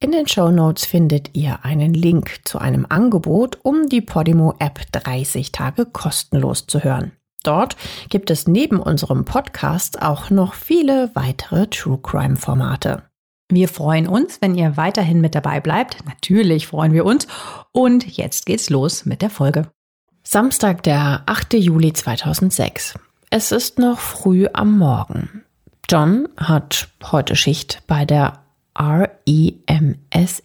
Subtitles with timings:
[0.00, 4.80] In den Show Notes findet ihr einen Link zu einem Angebot, um die Podimo App
[4.92, 7.10] 30 Tage kostenlos zu hören.
[7.42, 7.76] Dort
[8.08, 13.02] gibt es neben unserem Podcast auch noch viele weitere True Crime Formate.
[13.50, 15.96] Wir freuen uns, wenn ihr weiterhin mit dabei bleibt.
[16.06, 17.26] Natürlich freuen wir uns.
[17.72, 19.66] Und jetzt geht's los mit der Folge.
[20.22, 21.54] Samstag, der 8.
[21.54, 22.96] Juli 2006.
[23.30, 25.42] Es ist noch früh am Morgen.
[25.90, 28.44] John hat heute Schicht bei der
[28.78, 30.42] REMSA.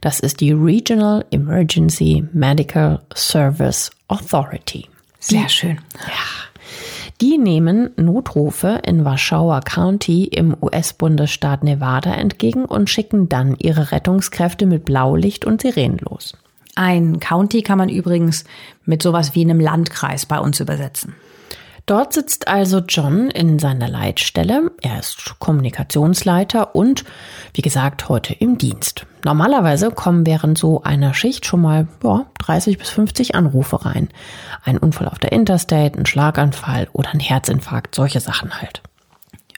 [0.00, 4.86] Das ist die Regional Emergency Medical Service Authority.
[5.18, 5.78] Sehr schön.
[6.06, 6.44] Ja.
[7.20, 14.66] Die nehmen Notrufe in Warschauer County im US-Bundesstaat Nevada entgegen und schicken dann ihre Rettungskräfte
[14.66, 16.36] mit Blaulicht und Sirenen los.
[16.74, 18.44] Ein County kann man übrigens
[18.84, 21.14] mit sowas wie einem Landkreis bei uns übersetzen.
[21.86, 24.70] Dort sitzt also John in seiner Leitstelle.
[24.80, 27.04] Er ist Kommunikationsleiter und,
[27.52, 29.06] wie gesagt, heute im Dienst.
[29.22, 34.08] Normalerweise kommen während so einer Schicht schon mal ja, 30 bis 50 Anrufe rein.
[34.64, 38.80] Ein Unfall auf der Interstate, ein Schlaganfall oder ein Herzinfarkt, solche Sachen halt.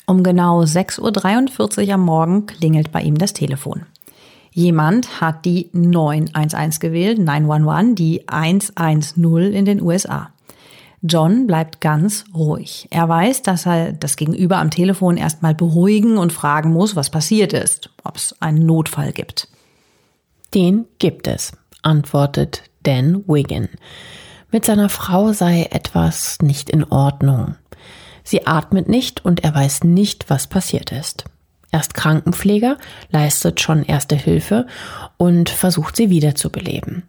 [0.06, 3.86] Um genau 6.43 Uhr am Morgen klingelt bei ihm das Telefon.
[4.50, 10.30] Jemand hat die 911 gewählt, 911, die 110 in den USA.
[11.06, 12.88] John bleibt ganz ruhig.
[12.90, 17.52] Er weiß, dass er das Gegenüber am Telefon erstmal beruhigen und fragen muss, was passiert
[17.52, 19.48] ist, ob es einen Notfall gibt.
[20.54, 23.68] Den gibt es, antwortet Dan Wiggin.
[24.50, 27.56] Mit seiner Frau sei etwas nicht in Ordnung.
[28.22, 31.24] Sie atmet nicht und er weiß nicht, was passiert ist.
[31.70, 32.78] Er ist Krankenpfleger,
[33.10, 34.66] leistet schon erste Hilfe
[35.16, 37.02] und versucht sie wiederzubeleben.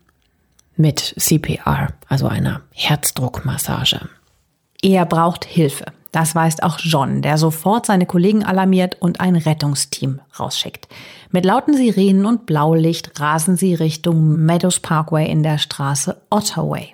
[0.77, 4.07] Mit CPR, also einer Herzdruckmassage.
[4.83, 5.85] Er braucht Hilfe.
[6.11, 10.87] Das weiß auch John, der sofort seine Kollegen alarmiert und ein Rettungsteam rausschickt.
[11.31, 16.93] Mit lauten Sirenen und Blaulicht rasen sie Richtung Meadows Parkway in der Straße Ottaway.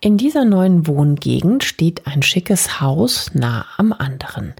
[0.00, 4.54] In dieser neuen Wohngegend steht ein schickes Haus nah am anderen.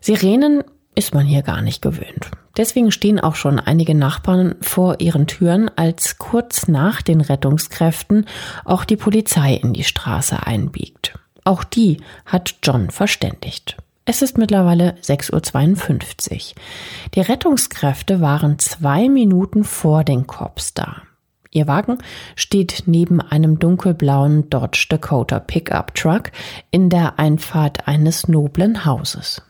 [0.00, 0.62] Sirenen
[0.94, 2.30] ist man hier gar nicht gewöhnt.
[2.56, 8.26] Deswegen stehen auch schon einige Nachbarn vor ihren Türen, als kurz nach den Rettungskräften
[8.64, 11.18] auch die Polizei in die Straße einbiegt.
[11.44, 13.76] Auch die hat John verständigt.
[14.04, 16.62] Es ist mittlerweile 6.52 Uhr.
[17.14, 21.02] Die Rettungskräfte waren zwei Minuten vor den Cops da.
[21.50, 21.98] Ihr Wagen
[22.34, 26.32] steht neben einem dunkelblauen Dodge Dakota Pickup Truck
[26.70, 29.42] in der Einfahrt eines noblen Hauses.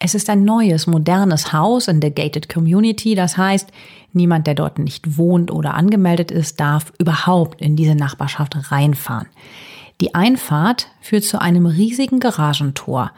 [0.00, 3.16] Es ist ein neues, modernes Haus in der Gated Community.
[3.16, 3.70] Das heißt,
[4.12, 9.26] niemand, der dort nicht wohnt oder angemeldet ist, darf überhaupt in diese Nachbarschaft reinfahren.
[10.00, 13.10] Die Einfahrt führt zu einem riesigen Garagentor.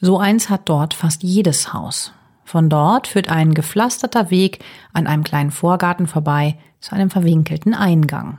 [0.00, 2.12] So eins hat dort fast jedes Haus.
[2.44, 4.60] Von dort führt ein gepflasterter Weg
[4.92, 8.38] an einem kleinen Vorgarten vorbei zu einem verwinkelten Eingang.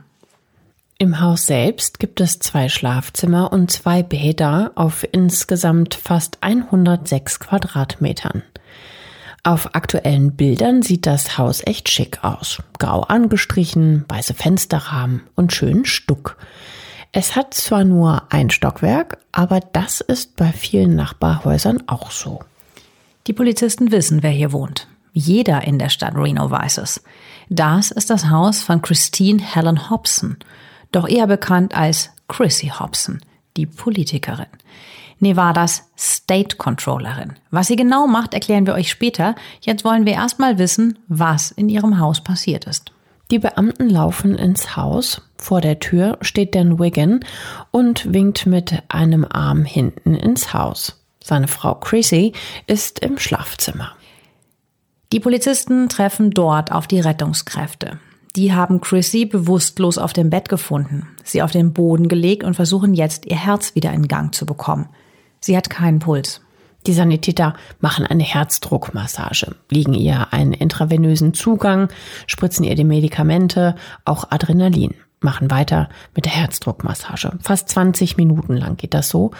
[1.02, 8.42] Im Haus selbst gibt es zwei Schlafzimmer und zwei Bäder auf insgesamt fast 106 Quadratmetern.
[9.42, 12.62] Auf aktuellen Bildern sieht das Haus echt schick aus.
[12.78, 16.36] Grau angestrichen, weiße Fensterrahmen und schönen Stuck.
[17.12, 22.40] Es hat zwar nur ein Stockwerk, aber das ist bei vielen Nachbarhäusern auch so.
[23.26, 24.86] Die Polizisten wissen, wer hier wohnt.
[25.14, 27.02] Jeder in der Stadt Reno weiß es.
[27.48, 30.36] Das ist das Haus von Christine Helen Hobson
[30.92, 33.20] doch eher bekannt als Chrissy Hobson,
[33.56, 34.46] die Politikerin.
[35.20, 37.34] Nevadas State Controllerin.
[37.50, 39.34] Was sie genau macht, erklären wir euch später.
[39.60, 42.92] Jetzt wollen wir erstmal wissen, was in ihrem Haus passiert ist.
[43.30, 45.22] Die Beamten laufen ins Haus.
[45.36, 47.20] Vor der Tür steht Dan Wiggin
[47.70, 51.00] und winkt mit einem Arm hinten ins Haus.
[51.22, 52.32] Seine Frau Chrissy
[52.66, 53.92] ist im Schlafzimmer.
[55.12, 57.98] Die Polizisten treffen dort auf die Rettungskräfte.
[58.36, 62.94] Die haben Chrissy bewusstlos auf dem Bett gefunden, sie auf den Boden gelegt und versuchen
[62.94, 64.88] jetzt, ihr Herz wieder in Gang zu bekommen.
[65.40, 66.40] Sie hat keinen Puls.
[66.86, 71.88] Die Sanitäter machen eine Herzdruckmassage, liegen ihr einen intravenösen Zugang,
[72.26, 73.74] spritzen ihr die Medikamente,
[74.04, 77.32] auch Adrenalin, machen weiter mit der Herzdruckmassage.
[77.42, 79.32] Fast 20 Minuten lang geht das so.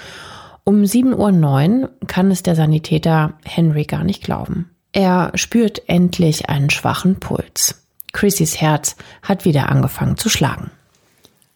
[0.65, 4.71] Um 7.09 Uhr kann es der Sanitäter Henry gar nicht glauben.
[4.93, 7.80] Er spürt endlich einen schwachen Puls.
[8.13, 10.71] Chrissys Herz hat wieder angefangen zu schlagen.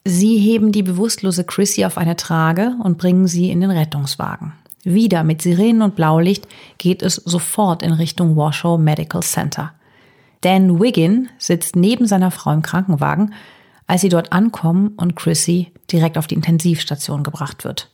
[0.04, 4.52] Sie heben die bewusstlose Chrissy auf eine Trage und bringen sie in den Rettungswagen.
[4.84, 6.46] Wieder mit Sirenen und Blaulicht
[6.76, 9.72] geht es sofort in Richtung Washoe Medical Center.
[10.42, 13.32] Dan Wiggin sitzt neben seiner Frau im Krankenwagen,
[13.86, 17.90] als sie dort ankommen und Chrissy direkt auf die Intensivstation gebracht wird.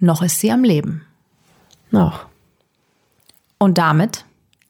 [0.00, 1.02] Noch ist sie am Leben.
[1.92, 2.26] Noch.
[3.58, 4.24] Und damit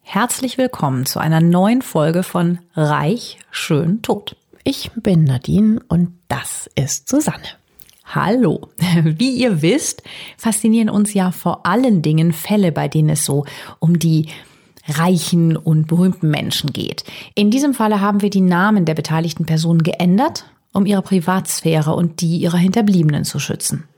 [0.09, 4.37] herzlich willkommen zu einer neuen Folge von Reich, schön, tot.
[4.63, 7.43] Ich bin Nadine und das ist Susanne.
[8.05, 8.69] Hallo.
[9.03, 10.05] Wie ihr wisst,
[10.39, 13.47] faszinieren uns ja vor allen Dingen Fälle, bei denen es so
[13.81, 14.29] um die
[14.89, 17.03] reichen und berühmten Menschen geht.
[17.35, 22.21] In diesem Falle haben wir die Namen der beteiligten Personen geändert, um ihre Privatsphäre und
[22.21, 23.89] die ihrer Hinterbliebenen zu schützen.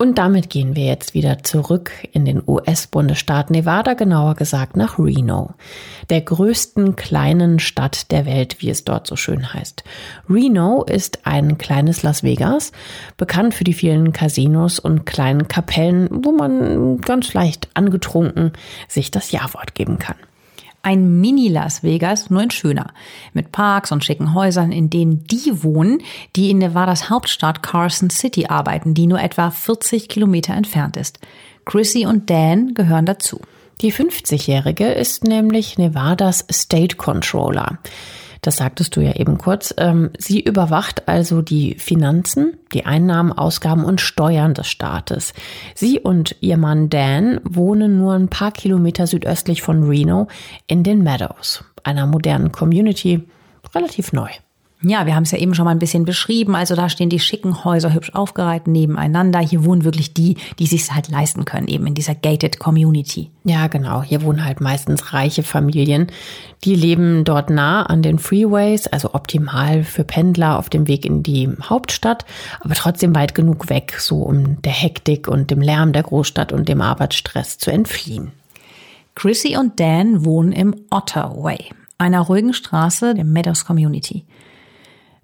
[0.00, 5.50] Und damit gehen wir jetzt wieder zurück in den US-Bundesstaat Nevada, genauer gesagt nach Reno,
[6.08, 9.84] der größten kleinen Stadt der Welt, wie es dort so schön heißt.
[10.26, 12.72] Reno ist ein kleines Las Vegas,
[13.18, 18.52] bekannt für die vielen Casinos und kleinen Kapellen, wo man ganz leicht angetrunken
[18.88, 20.16] sich das Ja-Wort geben kann.
[20.82, 22.92] Ein Mini-Las Vegas, nur in schöner.
[23.34, 26.02] Mit Parks und schicken Häusern, in denen die wohnen,
[26.36, 31.18] die in Nevadas Hauptstadt Carson City arbeiten, die nur etwa 40 Kilometer entfernt ist.
[31.66, 33.40] Chrissy und Dan gehören dazu.
[33.80, 37.78] Die 50-Jährige ist nämlich Nevadas State Controller.
[38.40, 39.74] Das sagtest du ja eben kurz.
[39.76, 45.34] Ähm, sie überwacht also die Finanzen, die Einnahmen, Ausgaben und Steuern des Staates.
[45.74, 50.28] Sie und ihr Mann Dan wohnen nur ein paar Kilometer südöstlich von Reno
[50.66, 53.28] in den Meadows, einer modernen Community,
[53.74, 54.30] relativ neu.
[54.82, 56.54] Ja, wir haben es ja eben schon mal ein bisschen beschrieben.
[56.54, 59.38] Also da stehen die schicken Häuser hübsch aufgereiht nebeneinander.
[59.38, 63.30] Hier wohnen wirklich die, die sich halt leisten können, eben in dieser gated Community.
[63.44, 64.02] Ja, genau.
[64.02, 66.06] Hier wohnen halt meistens reiche Familien.
[66.64, 71.22] Die leben dort nah an den Freeways, also optimal für Pendler auf dem Weg in
[71.22, 72.24] die Hauptstadt,
[72.60, 76.68] aber trotzdem weit genug weg, so um der Hektik und dem Lärm der Großstadt und
[76.70, 78.32] dem Arbeitsstress zu entfliehen.
[79.14, 81.66] Chrissy und Dan wohnen im Otter Way,
[81.98, 84.24] einer ruhigen Straße der Meadows Community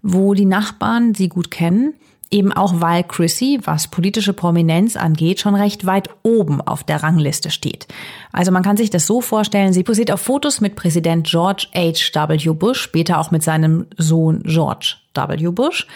[0.07, 1.95] wo die Nachbarn sie gut kennen,
[2.31, 7.51] eben auch weil Chrissy, was politische Prominenz angeht, schon recht weit oben auf der Rangliste
[7.51, 7.87] steht.
[8.33, 12.53] Also man kann sich das so vorstellen, sie posiert auf Fotos mit Präsident George H.W.
[12.53, 15.51] Bush, später auch mit seinem Sohn George W.
[15.51, 15.87] Bush.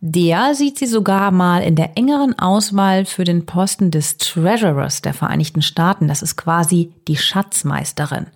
[0.00, 5.14] Der sieht sie sogar mal in der engeren Auswahl für den Posten des Treasurers der
[5.14, 6.08] Vereinigten Staaten.
[6.08, 8.26] Das ist quasi die Schatzmeisterin.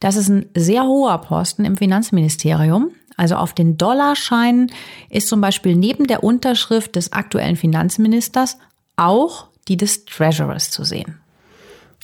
[0.00, 2.90] Das ist ein sehr hoher Posten im Finanzministerium.
[3.16, 4.70] Also auf den Dollarscheinen
[5.08, 8.58] ist zum Beispiel neben der Unterschrift des aktuellen Finanzministers
[8.96, 11.18] auch die des Treasurers zu sehen.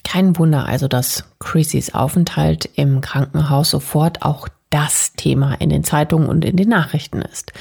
[0.03, 6.27] Kein Wunder also, dass Chrissys Aufenthalt im Krankenhaus sofort auch das Thema in den Zeitungen
[6.27, 7.53] und in den Nachrichten ist.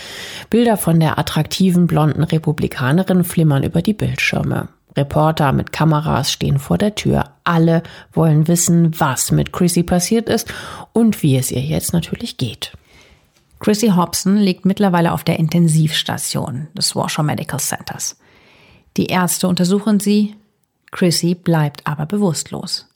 [0.51, 4.69] Bilder von der attraktiven blonden Republikanerin flimmern über die Bildschirme.
[4.97, 7.25] Reporter mit Kameras stehen vor der Tür.
[7.45, 7.83] Alle
[8.13, 10.53] wollen wissen, was mit Chrissy passiert ist
[10.93, 12.73] und wie es ihr jetzt natürlich geht.
[13.63, 18.19] Chrissy Hobson liegt mittlerweile auf der Intensivstation des Washoe Medical Centers.
[18.97, 20.35] Die Ärzte untersuchen sie.
[20.91, 22.89] Chrissy bleibt aber bewusstlos.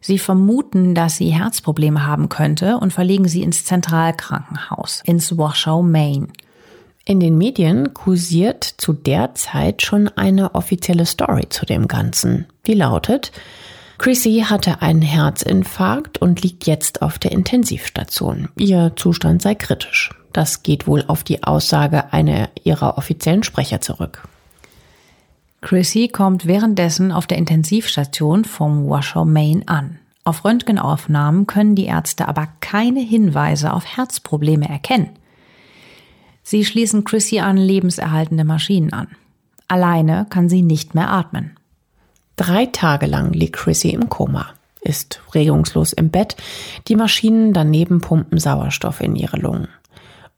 [0.00, 6.28] Sie vermuten, dass sie Herzprobleme haben könnte und verlegen sie ins Zentralkrankenhaus, ins Washoe, Maine.
[7.04, 12.46] In den Medien kursiert zu der Zeit schon eine offizielle Story zu dem Ganzen.
[12.66, 13.32] Die lautet,
[14.00, 18.48] Chrissy hatte einen Herzinfarkt und liegt jetzt auf der Intensivstation.
[18.56, 20.08] Ihr Zustand sei kritisch.
[20.32, 24.26] Das geht wohl auf die Aussage einer ihrer offiziellen Sprecher zurück.
[25.60, 29.98] Chrissy kommt währenddessen auf der Intensivstation vom Washoe Main an.
[30.24, 35.10] Auf Röntgenaufnahmen können die Ärzte aber keine Hinweise auf Herzprobleme erkennen.
[36.42, 39.08] Sie schließen Chrissy an lebenserhaltende Maschinen an.
[39.68, 41.59] Alleine kann sie nicht mehr atmen.
[42.40, 44.46] Drei Tage lang liegt Chrissy im Koma,
[44.80, 46.36] ist regungslos im Bett,
[46.88, 49.68] die Maschinen daneben pumpen Sauerstoff in ihre Lungen.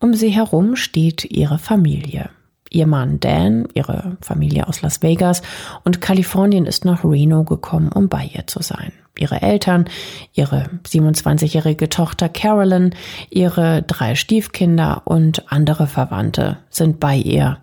[0.01, 2.31] Um sie herum steht ihre Familie.
[2.71, 5.43] Ihr Mann Dan, ihre Familie aus Las Vegas
[5.85, 8.93] und Kalifornien ist nach Reno gekommen, um bei ihr zu sein.
[9.17, 9.85] Ihre Eltern,
[10.33, 12.97] ihre 27-jährige Tochter Carolyn,
[13.31, 17.59] ihre drei Stiefkinder und andere Verwandte sind bei ihr,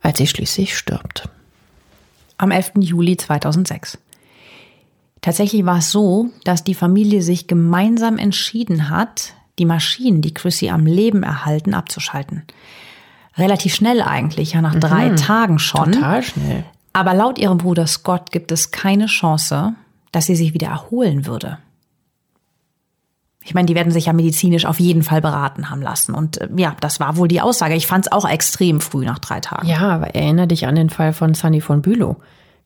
[0.00, 1.28] als sie schließlich stirbt
[2.38, 2.72] am 11.
[2.80, 3.98] Juli 2006.
[5.20, 10.68] Tatsächlich war es so, dass die Familie sich gemeinsam entschieden hat, die Maschinen, die Chrissy
[10.68, 12.44] am Leben erhalten, abzuschalten.
[13.36, 14.80] Relativ schnell eigentlich, ja nach mhm.
[14.80, 15.92] drei Tagen schon.
[15.92, 16.64] Total schnell.
[16.92, 19.74] Aber laut ihrem Bruder Scott gibt es keine Chance,
[20.12, 21.58] dass sie sich wieder erholen würde.
[23.46, 26.14] Ich meine, die werden sich ja medizinisch auf jeden Fall beraten haben lassen.
[26.14, 27.74] Und äh, ja, das war wohl die Aussage.
[27.74, 29.68] Ich fand es auch extrem früh nach drei Tagen.
[29.68, 32.16] Ja, aber erinnere dich an den Fall von Sunny von Bülow.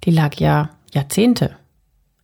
[0.04, 1.56] Die lag ja Jahrzehnte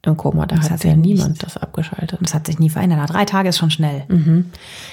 [0.06, 0.46] im Koma.
[0.46, 2.18] Da das hat, ja niemand nicht, das abgeschaltet.
[2.22, 3.12] Das hat sich nie verändert.
[3.12, 4.04] Drei Tage ist schon schnell.
[4.08, 4.50] Mhm.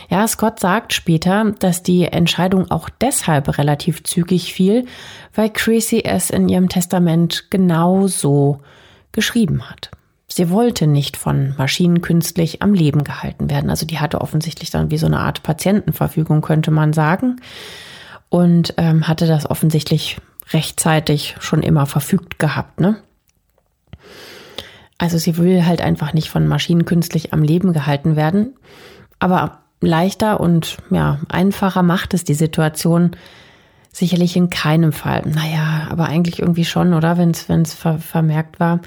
[0.10, 4.86] Ja, Scott sagt später, dass die Entscheidung auch deshalb relativ zügig fiel,
[5.34, 8.60] weil Chrissy es in ihrem Testament genauso
[9.12, 9.92] geschrieben hat.
[10.28, 13.70] Sie wollte nicht von Maschinen künstlich am Leben gehalten werden.
[13.70, 17.38] Also die hatte offensichtlich dann wie so eine Art Patientenverfügung, könnte man sagen.
[18.30, 20.18] Und ähm, hatte das offensichtlich
[20.52, 22.98] rechtzeitig schon immer verfügt gehabt, ne?
[24.98, 28.56] Also sie will halt einfach nicht von Maschinen künstlich am Leben gehalten werden.
[29.20, 33.16] Aber leichter und ja, einfacher macht es die Situation
[33.94, 35.22] sicherlich in keinem Fall.
[35.26, 37.18] Naja, aber eigentlich irgendwie schon, oder?
[37.18, 38.82] Wenn es ver vermerkt war.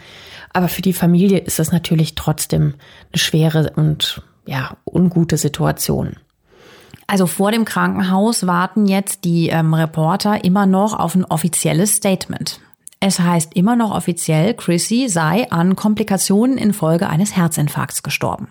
[0.53, 2.75] Aber für die Familie ist es natürlich trotzdem
[3.13, 6.17] eine schwere und ja, ungute Situation.
[7.07, 12.61] Also vor dem Krankenhaus warten jetzt die ähm, Reporter immer noch auf ein offizielles Statement.
[12.99, 18.49] Es heißt immer noch offiziell, Chrissy sei an Komplikationen infolge eines Herzinfarkts gestorben.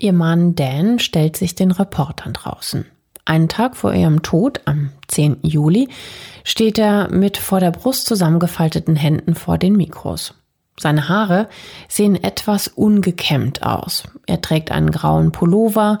[0.00, 2.86] Ihr Mann Dan stellt sich den Reportern draußen.
[3.26, 5.38] Einen Tag vor ihrem Tod, am 10.
[5.42, 5.88] Juli,
[6.44, 10.34] steht er mit vor der Brust zusammengefalteten Händen vor den Mikros.
[10.78, 11.48] Seine Haare
[11.88, 14.04] sehen etwas ungekämmt aus.
[14.26, 15.98] Er trägt einen grauen Pullover,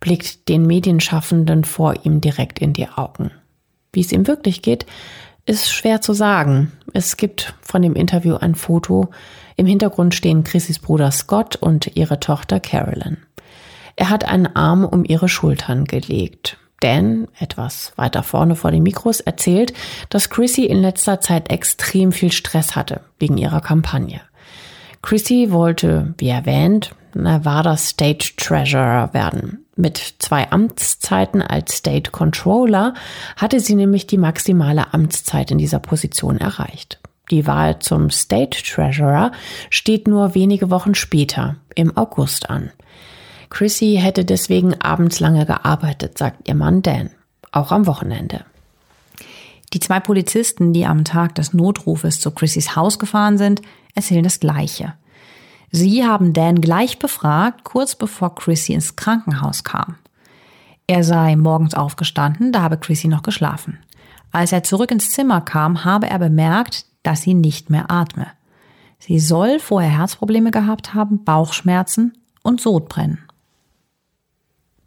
[0.00, 3.30] blickt den Medienschaffenden vor ihm direkt in die Augen.
[3.92, 4.86] Wie es ihm wirklich geht,
[5.44, 6.72] ist schwer zu sagen.
[6.94, 9.10] Es gibt von dem Interview ein Foto.
[9.56, 13.18] Im Hintergrund stehen Chrissys Bruder Scott und ihre Tochter Carolyn.
[13.96, 16.58] Er hat einen Arm um ihre Schultern gelegt.
[16.82, 19.72] Dan, etwas weiter vorne vor den Mikros, erzählt,
[20.10, 24.20] dass Chrissy in letzter Zeit extrem viel Stress hatte wegen ihrer Kampagne.
[25.00, 29.64] Chrissy wollte, wie erwähnt, Nevada State Treasurer werden.
[29.76, 32.94] Mit zwei Amtszeiten als State Controller
[33.36, 36.98] hatte sie nämlich die maximale Amtszeit in dieser Position erreicht.
[37.30, 39.32] Die Wahl zum State Treasurer
[39.70, 42.70] steht nur wenige Wochen später, im August an.
[43.52, 47.10] Chrissy hätte deswegen abends lange gearbeitet, sagt ihr Mann Dan,
[47.52, 48.46] auch am Wochenende.
[49.74, 53.60] Die zwei Polizisten, die am Tag des Notrufes zu Chrissys Haus gefahren sind,
[53.94, 54.94] erzählen das Gleiche.
[55.70, 59.96] Sie haben Dan gleich befragt, kurz bevor Chrissy ins Krankenhaus kam.
[60.86, 63.78] Er sei morgens aufgestanden, da habe Chrissy noch geschlafen.
[64.30, 68.28] Als er zurück ins Zimmer kam, habe er bemerkt, dass sie nicht mehr atme.
[68.98, 73.18] Sie soll vorher Herzprobleme gehabt haben, Bauchschmerzen und Sodbrennen.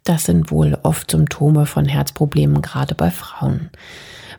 [0.06, 3.70] Das sind wohl oft Symptome von Herzproblemen, gerade bei Frauen.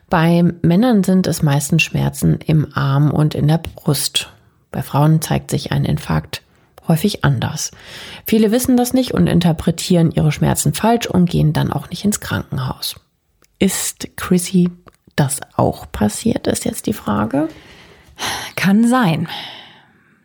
[0.08, 4.30] Bei Männern sind es meistens Schmerzen im Arm und in der Brust.
[4.70, 6.40] Bei Frauen zeigt sich ein Infarkt
[6.88, 7.70] häufig anders.
[8.26, 12.20] Viele wissen das nicht und interpretieren ihre Schmerzen falsch und gehen dann auch nicht ins
[12.20, 12.98] Krankenhaus.
[13.58, 14.70] Ist Chrissy
[15.16, 17.48] das auch passiert, ist jetzt die Frage.
[18.56, 19.28] Kann sein.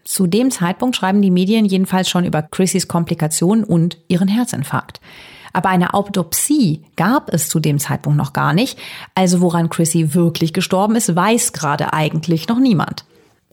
[0.04, 5.00] Zu dem Zeitpunkt schreiben die Medien jedenfalls schon über Chrissys Komplikationen und ihren Herzinfarkt.
[5.54, 8.78] Aber eine Autopsie gab es zu dem Zeitpunkt noch gar nicht.
[9.16, 13.06] Also woran Chrissy wirklich gestorben ist, weiß gerade eigentlich noch niemand.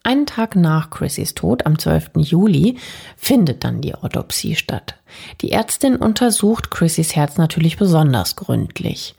[0.03, 2.13] Einen Tag nach Chrissys Tod, am 12.
[2.17, 2.79] Juli,
[3.17, 4.95] findet dann die Autopsie statt.
[5.43, 9.15] Die Ärztin untersucht Chrissys Herz natürlich besonders gründlich.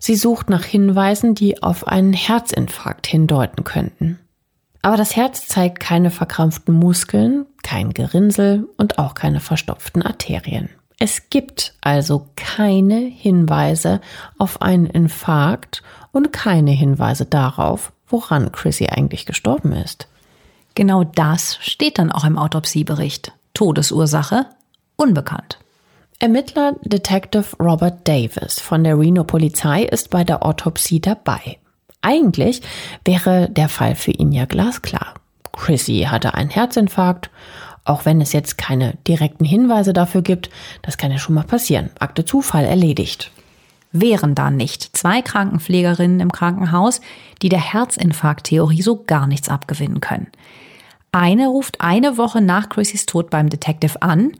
[0.00, 4.18] Sie sucht nach Hinweisen, die auf einen Herzinfarkt hindeuten könnten.
[4.82, 10.68] Aber das Herz zeigt keine verkrampften Muskeln, kein Gerinnsel und auch keine verstopften Arterien.
[11.00, 14.00] Es gibt also keine Hinweise
[14.36, 20.08] auf einen Infarkt und keine Hinweise darauf, woran Chrissy eigentlich gestorben ist.
[20.74, 23.32] Genau das steht dann auch im Autopsiebericht.
[23.54, 24.46] Todesursache
[24.96, 25.58] unbekannt.
[26.20, 31.58] Ermittler Detective Robert Davis von der Reno Polizei ist bei der Autopsie dabei.
[32.00, 32.62] Eigentlich
[33.04, 35.14] wäre der Fall für ihn ja glasklar.
[35.52, 37.30] Chrissy hatte einen Herzinfarkt,
[37.84, 40.50] auch wenn es jetzt keine direkten Hinweise dafür gibt,
[40.82, 41.90] das kann ja schon mal passieren.
[41.98, 43.32] Akte Zufall erledigt
[43.92, 47.00] wären da nicht zwei Krankenpflegerinnen im Krankenhaus,
[47.42, 50.28] die der Herzinfarkttheorie so gar nichts abgewinnen können.
[51.12, 54.32] Eine ruft eine Woche nach Chrissys Tod beim Detective an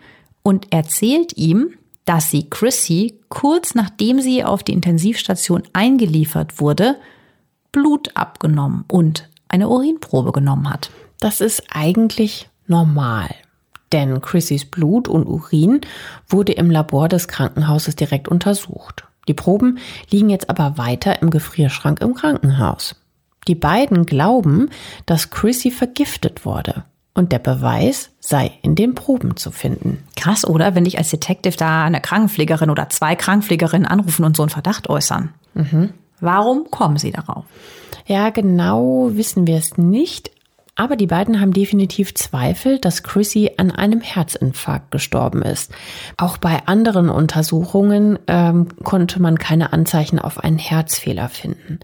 [0.43, 1.71] und erzählt ihm,
[2.05, 6.97] dass sie Chrissy kurz nachdem sie auf die Intensivstation eingeliefert wurde,
[7.81, 10.91] Blut abgenommen und eine Urinprobe genommen hat.
[11.21, 13.29] Das ist eigentlich normal.
[13.93, 15.81] Denn Chrissys Blut und Urin
[16.29, 19.05] wurde im Labor des Krankenhauses direkt untersucht.
[19.29, 19.79] Die Proben
[20.11, 22.97] liegen jetzt aber weiter im Gefrierschrank im Krankenhaus.
[23.47, 24.69] Die beiden glauben,
[25.07, 26.85] dass Chrissy vergiftet wurde.
[27.19, 30.05] und der Beweis sei in den Proben zu finden.
[30.15, 30.77] Krass, oder?
[30.77, 34.89] Wenn ich als Detective da eine Krankenpflegerin oder zwei Krankenpflegerinnen anrufen und so einen Verdacht
[34.89, 35.35] äußern.
[35.55, 35.93] Mhm.
[36.21, 37.45] Warum kommen sie darauf?
[38.07, 40.31] Ja, genau wissen wir es nicht,
[40.79, 45.73] aber die beiden haben definitiv Zweifel, dass Chrissy an einem Herzinfarkt gestorben ist.
[46.17, 51.81] Auch bei anderen Untersuchungen ähm, konnte man keine Anzeichen auf einen Herzfehler finden.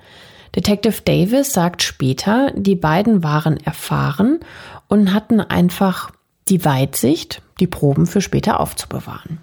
[0.55, 4.39] Detective Davis sagt später, die beiden waren erfahren
[4.87, 6.13] und hatten einfach
[6.49, 9.39] die Weitsicht, die Proben für später aufzubewahren.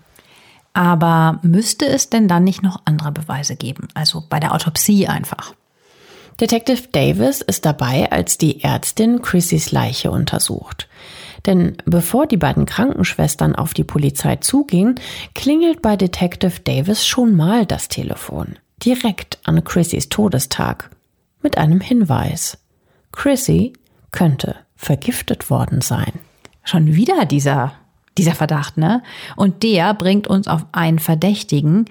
[0.74, 3.88] Aber müsste es denn dann nicht noch andere Beweise geben?
[3.94, 5.54] Also bei der Autopsie einfach.
[6.40, 10.88] Detective Davis ist dabei, als die Ärztin Chrissys Leiche untersucht.
[11.46, 15.00] Denn bevor die beiden Krankenschwestern auf die Polizei zugehen,
[15.36, 18.58] klingelt bei Detective Davis schon mal das Telefon.
[18.84, 20.90] Direkt an Chrissys Todestag.
[21.42, 22.58] Mit einem Hinweis.
[23.12, 23.74] Chrissy
[24.12, 26.14] könnte vergiftet worden sein.
[26.64, 27.74] Schon wieder dieser,
[28.18, 29.04] dieser Verdacht, ne?
[29.36, 31.86] Und der bringt uns auf einen Verdächtigen,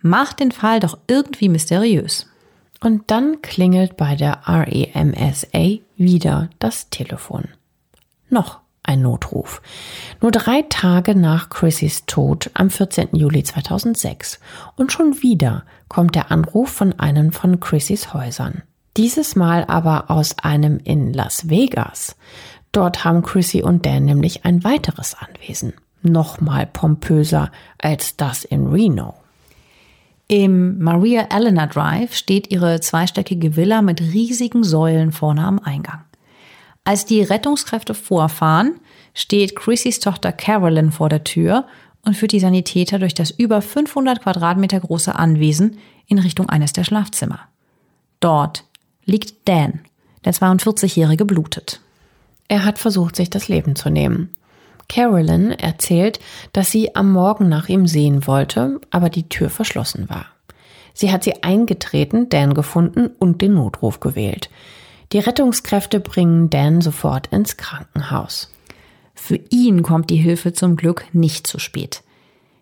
[0.01, 2.27] macht den Fall doch irgendwie mysteriös.
[2.81, 7.45] Und dann klingelt bei der REMSA wieder das Telefon.
[8.29, 9.61] Noch ein Notruf.
[10.19, 13.15] Nur drei Tage nach Chrissys Tod am 14.
[13.15, 14.41] Juli 2006.
[14.75, 18.63] Und schon wieder kommt der Anruf von einem von Chrissys Häusern.
[18.97, 22.15] Dieses Mal aber aus einem in Las Vegas.
[22.71, 25.73] Dort haben Chrissy und Dan nämlich ein weiteres Anwesen.
[26.01, 29.13] Nochmal pompöser als das in Reno.
[30.27, 36.03] Im Maria Elena Drive steht ihre zweistöckige Villa mit riesigen Säulen vorne am Eingang.
[36.83, 38.79] Als die Rettungskräfte vorfahren,
[39.13, 41.67] steht Chrissys Tochter Carolyn vor der Tür
[42.03, 46.83] und führt die Sanitäter durch das über 500 Quadratmeter große Anwesen in Richtung eines der
[46.83, 47.41] Schlafzimmer.
[48.19, 48.66] Dort
[49.07, 49.79] liegt Dan,
[50.25, 51.81] der 42-Jährige blutet.
[52.47, 54.29] Er hat versucht, sich das Leben zu nehmen.
[54.89, 56.19] Carolyn erzählt,
[56.53, 60.27] dass sie am Morgen nach ihm sehen wollte, aber die Tür verschlossen war.
[60.93, 64.49] Sie hat sie eingetreten, Dan gefunden und den Notruf gewählt.
[65.13, 68.51] Die Rettungskräfte bringen Dan sofort ins Krankenhaus.
[69.13, 72.03] Für ihn kommt die Hilfe zum Glück nicht zu spät.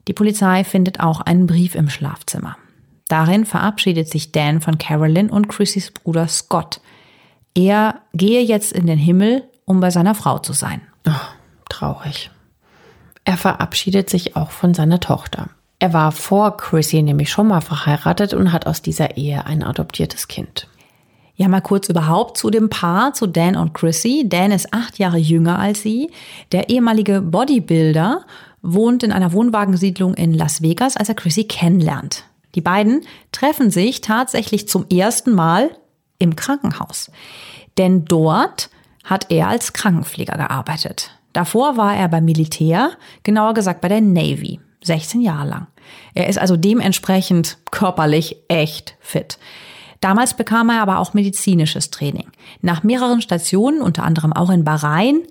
[0.07, 2.57] Die Polizei findet auch einen Brief im Schlafzimmer.
[3.07, 6.81] Darin verabschiedet sich Dan von Carolyn und Chrissys Bruder Scott.
[7.53, 10.81] Er gehe jetzt in den Himmel, um bei seiner Frau zu sein.
[11.07, 11.11] Oh,
[11.69, 12.31] traurig.
[13.23, 15.49] Er verabschiedet sich auch von seiner Tochter.
[15.79, 20.27] Er war vor Chrissy nämlich schon mal verheiratet und hat aus dieser Ehe ein adoptiertes
[20.27, 20.67] Kind.
[21.35, 24.25] Ja, mal kurz überhaupt zu dem Paar, zu Dan und Chrissy.
[24.27, 26.11] Dan ist acht Jahre jünger als sie.
[26.53, 28.21] Der ehemalige Bodybuilder
[28.61, 32.23] wohnt in einer Wohnwagensiedlung in Las Vegas, als er Chrissy kennenlernt.
[32.55, 35.77] Die beiden treffen sich tatsächlich zum ersten Mal
[36.17, 37.11] im Krankenhaus.
[37.77, 38.69] Denn dort
[39.03, 41.11] hat er als Krankenpfleger gearbeitet.
[41.33, 42.91] Davor war er beim Militär,
[43.23, 45.67] genauer gesagt bei der Navy, 16 Jahre lang.
[46.13, 49.37] Er ist also dementsprechend körperlich echt fit.
[49.99, 52.27] Damals bekam er aber auch medizinisches Training.
[52.61, 55.23] Nach mehreren Stationen, unter anderem auch in Bahrain,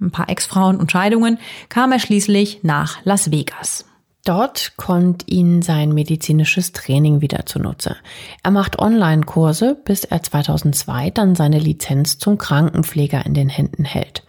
[0.00, 1.38] ein paar Ex-Frauen und Scheidungen,
[1.68, 3.84] kam er schließlich nach Las Vegas.
[4.24, 7.96] Dort kommt ihn sein medizinisches Training wieder zunutze.
[8.42, 14.24] Er macht Online-Kurse, bis er 2002 dann seine Lizenz zum Krankenpfleger in den Händen hält.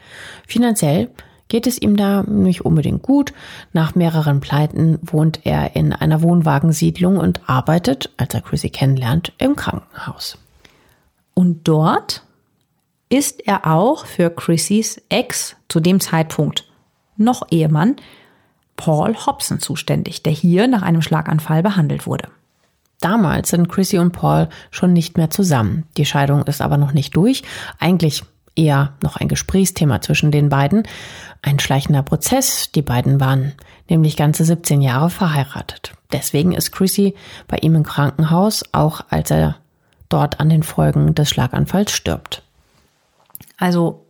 [0.47, 1.09] Finanziell
[1.49, 3.33] geht es ihm da nicht unbedingt gut.
[3.73, 9.57] Nach mehreren Pleiten wohnt er in einer Wohnwagensiedlung und arbeitet, als er Chrissy kennenlernt, im
[9.57, 10.37] Krankenhaus.
[11.33, 12.23] Und dort
[13.09, 16.65] ist er auch für Chrissys Ex, zu dem Zeitpunkt
[17.17, 17.97] noch Ehemann,
[18.83, 22.29] Paul Hobson zuständig, der hier nach einem Schlaganfall behandelt wurde.
[22.99, 25.83] Damals sind Chrissy und Paul schon nicht mehr zusammen.
[25.97, 27.43] Die Scheidung ist aber noch nicht durch.
[27.77, 28.23] Eigentlich
[28.55, 30.87] eher noch ein Gesprächsthema zwischen den beiden.
[31.43, 32.71] Ein schleichender Prozess.
[32.71, 33.53] Die beiden waren
[33.87, 35.93] nämlich ganze 17 Jahre verheiratet.
[36.11, 37.13] Deswegen ist Chrissy
[37.47, 39.57] bei ihm im Krankenhaus, auch als er
[40.09, 42.41] dort an den Folgen des Schlaganfalls stirbt.
[43.57, 44.03] Also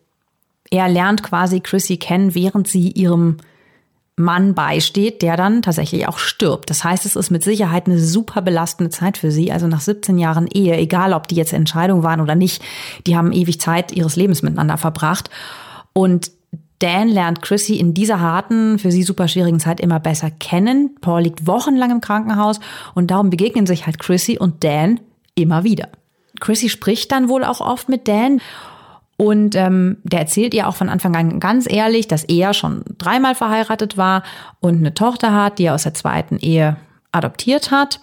[0.69, 3.37] er lernt quasi Chrissy kennen, während sie ihrem
[4.17, 6.69] Mann beisteht, der dann tatsächlich auch stirbt.
[6.69, 9.51] Das heißt, es ist mit Sicherheit eine super belastende Zeit für sie.
[9.51, 12.61] Also nach 17 Jahren Ehe, egal ob die jetzt Entscheidungen waren oder nicht,
[13.07, 15.29] die haben ewig Zeit ihres Lebens miteinander verbracht.
[15.93, 16.31] Und
[16.79, 20.95] Dan lernt Chrissy in dieser harten, für sie super schwierigen Zeit immer besser kennen.
[20.99, 22.59] Paul liegt wochenlang im Krankenhaus
[22.95, 24.99] und darum begegnen sich halt Chrissy und Dan
[25.35, 25.89] immer wieder.
[26.39, 28.41] Chrissy spricht dann wohl auch oft mit Dan
[29.21, 33.35] und ähm, der erzählt ihr auch von Anfang an ganz ehrlich, dass er schon dreimal
[33.35, 34.23] verheiratet war
[34.61, 36.77] und eine Tochter hat, die er aus der zweiten Ehe
[37.11, 37.99] adoptiert hat.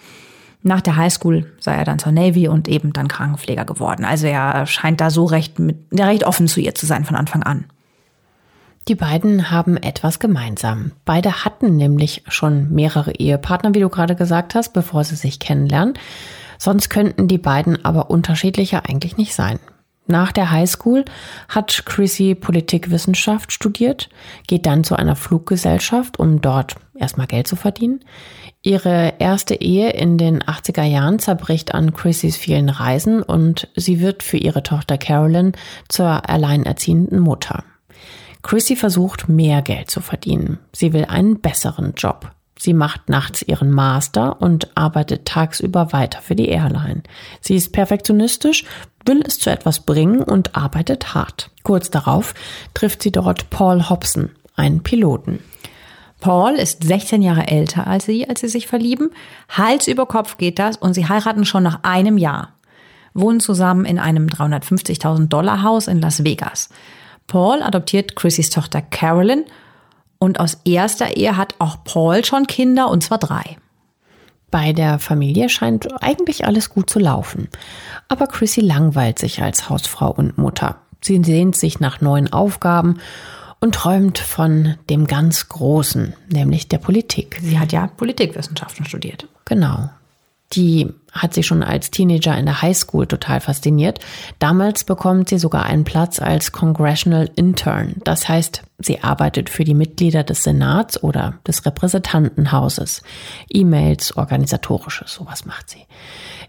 [0.62, 4.04] Nach der Highschool sei er dann zur Navy und eben dann Krankenpfleger geworden.
[4.04, 7.42] Also er scheint da so recht, mit, recht offen zu ihr zu sein von Anfang
[7.42, 7.64] an.
[8.86, 10.92] Die beiden haben etwas gemeinsam.
[11.04, 15.94] Beide hatten nämlich schon mehrere Ehepartner, wie du gerade gesagt hast, bevor sie sich kennenlernen.
[16.58, 19.58] Sonst könnten die beiden aber unterschiedlicher eigentlich nicht sein.
[20.10, 21.04] Nach der Highschool
[21.50, 24.08] hat Chrissy Politikwissenschaft studiert,
[24.46, 28.00] geht dann zu einer Fluggesellschaft, um dort erstmal Geld zu verdienen.
[28.62, 34.22] Ihre erste Ehe in den 80er Jahren zerbricht an Chrissys vielen Reisen und sie wird
[34.22, 35.52] für ihre Tochter Carolyn
[35.88, 37.62] zur alleinerziehenden Mutter.
[38.42, 40.58] Chrissy versucht mehr Geld zu verdienen.
[40.72, 42.30] Sie will einen besseren Job.
[42.58, 47.04] Sie macht nachts ihren Master und arbeitet tagsüber weiter für die Airline.
[47.40, 48.64] Sie ist perfektionistisch,
[49.08, 51.50] will es zu etwas bringen und arbeitet hart.
[51.64, 52.34] Kurz darauf
[52.74, 55.40] trifft sie dort Paul Hobson, einen Piloten.
[56.20, 59.10] Paul ist 16 Jahre älter als sie, als sie sich verlieben.
[59.48, 62.52] Hals über Kopf geht das und sie heiraten schon nach einem Jahr.
[63.14, 66.68] Wohnen zusammen in einem 350.000 Dollar Haus in Las Vegas.
[67.26, 69.44] Paul adoptiert Chrissys Tochter Carolyn
[70.18, 73.56] und aus erster Ehe hat auch Paul schon Kinder, und zwar drei.
[74.50, 77.48] Bei der Familie scheint eigentlich alles gut zu laufen.
[78.08, 80.76] Aber Chrissy langweilt sich als Hausfrau und Mutter.
[81.00, 83.00] Sie sehnt sich nach neuen Aufgaben
[83.60, 87.38] und träumt von dem ganz Großen, nämlich der Politik.
[87.42, 89.26] Sie hat ja Politikwissenschaften studiert.
[89.44, 89.90] Genau.
[90.52, 93.98] Die hat sie schon als Teenager in der Highschool total fasziniert.
[94.38, 97.96] Damals bekommt sie sogar einen Platz als Congressional Intern.
[98.04, 103.02] Das heißt, sie arbeitet für die Mitglieder des Senats oder des Repräsentantenhauses.
[103.50, 105.86] E-Mails, organisatorisches, sowas macht sie.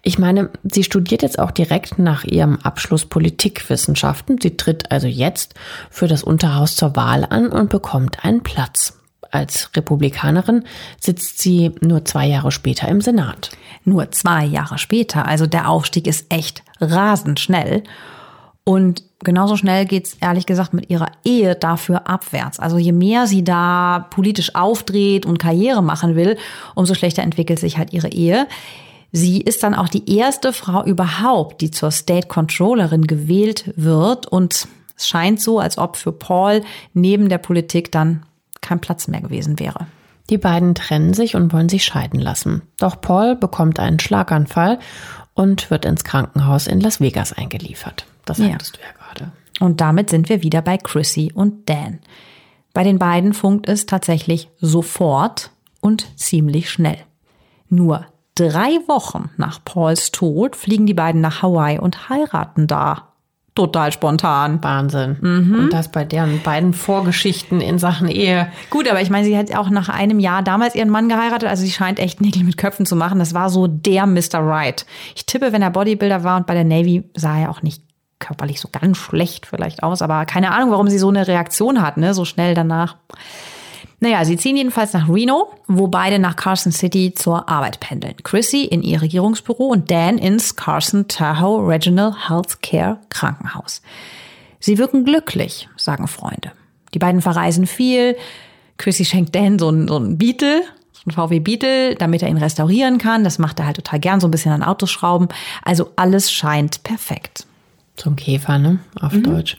[0.02, 4.40] Ich meine, sie studiert jetzt auch direkt nach ihrem Abschluss Politikwissenschaften.
[4.42, 5.56] Sie tritt also jetzt
[5.90, 8.99] für das Unterhaus zur Wahl an und bekommt einen Platz
[9.32, 10.64] als Republikanerin
[11.00, 13.52] sitzt sie nur zwei Jahre später im Senat.
[13.86, 15.26] Nur zwei Jahre später.
[15.26, 17.84] Also der Aufstieg ist echt rasend schnell.
[18.64, 22.60] Und genauso schnell geht's ehrlich gesagt mit ihrer Ehe dafür abwärts.
[22.60, 26.38] Also je mehr sie da politisch aufdreht und Karriere machen will,
[26.76, 28.48] umso schlechter entwickelt sich halt ihre Ehe.
[29.12, 34.28] Sie ist dann auch die erste Frau überhaupt, die zur State Controllerin gewählt wird.
[34.28, 36.62] Und es scheint so, als ob für Paul
[36.94, 38.24] neben der Politik dann
[38.70, 39.88] kein Platz mehr gewesen wäre.
[40.30, 42.62] Die beiden trennen sich und wollen sich scheiden lassen.
[42.78, 44.78] Doch Paul bekommt einen Schlaganfall
[45.34, 48.06] und wird ins Krankenhaus in Las Vegas eingeliefert.
[48.26, 48.84] Das sagtest ja.
[48.84, 49.32] du ja gerade.
[49.60, 52.00] Und damit sind wir wieder bei Chrissy und Dan.
[52.74, 55.50] Bei den beiden funkt es tatsächlich sofort
[55.82, 57.00] und ziemlich schnell.
[57.68, 58.06] Nur
[58.36, 63.09] drei Wochen nach Pauls Tod fliegen die beiden nach Hawaii und heiraten da
[63.56, 64.64] total spontan.
[64.64, 65.18] Wahnsinn.
[65.20, 65.56] Mhm.
[65.56, 68.48] Und das bei deren beiden Vorgeschichten in Sachen Ehe.
[68.70, 71.64] Gut, aber ich meine, sie hat auch nach einem Jahr damals ihren Mann geheiratet, also
[71.64, 73.20] sie scheint echt Nägel mit Köpfen zu machen.
[73.20, 74.40] Das war so der Mr.
[74.40, 74.86] Right.
[75.16, 77.84] Ich tippe, wenn er Bodybuilder war und bei der Navy sah er auch nicht
[78.20, 81.98] körperlich so ganz schlecht vielleicht aus, aber keine Ahnung, warum sie so eine Reaktion hat,
[81.98, 82.98] ne, so schnell danach.
[84.02, 88.16] Naja, sie ziehen jedenfalls nach Reno, wo beide nach Carson City zur Arbeit pendeln.
[88.24, 93.82] Chrissy in ihr Regierungsbüro und Dan ins Carson Tahoe Regional Healthcare Krankenhaus.
[94.62, 96.52] Sie wirken glücklich, sagen Freunde.
[96.94, 98.16] Die beiden verreisen viel.
[98.78, 100.62] Chrissy schenkt Dan so einen, so einen Beetle,
[100.94, 103.26] so einen VW Beetle, damit er ihn restaurieren kann.
[103.26, 105.28] Das macht er halt total gern, so ein bisschen an Autos schrauben.
[105.62, 107.46] Also alles scheint perfekt.
[107.98, 108.80] Zum Käfer, ne?
[109.02, 109.24] Auf mhm.
[109.24, 109.58] Deutsch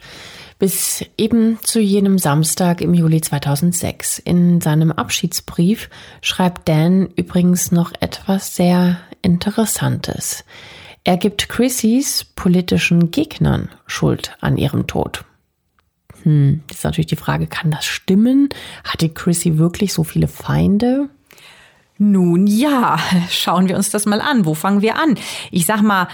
[0.61, 4.21] bis eben zu jenem Samstag im Juli 2006.
[4.21, 5.89] In seinem Abschiedsbrief
[6.21, 10.45] schreibt Dan übrigens noch etwas sehr Interessantes.
[11.03, 15.25] Er gibt Chrissys politischen Gegnern Schuld an ihrem Tod.
[16.25, 18.51] Hm, ist natürlich die Frage, kann das stimmen?
[18.85, 21.09] Hatte Chrissy wirklich so viele Feinde?
[21.97, 22.99] Nun ja,
[23.31, 24.45] schauen wir uns das mal an.
[24.45, 25.19] Wo fangen wir an?
[25.51, 26.09] Ich sag mal,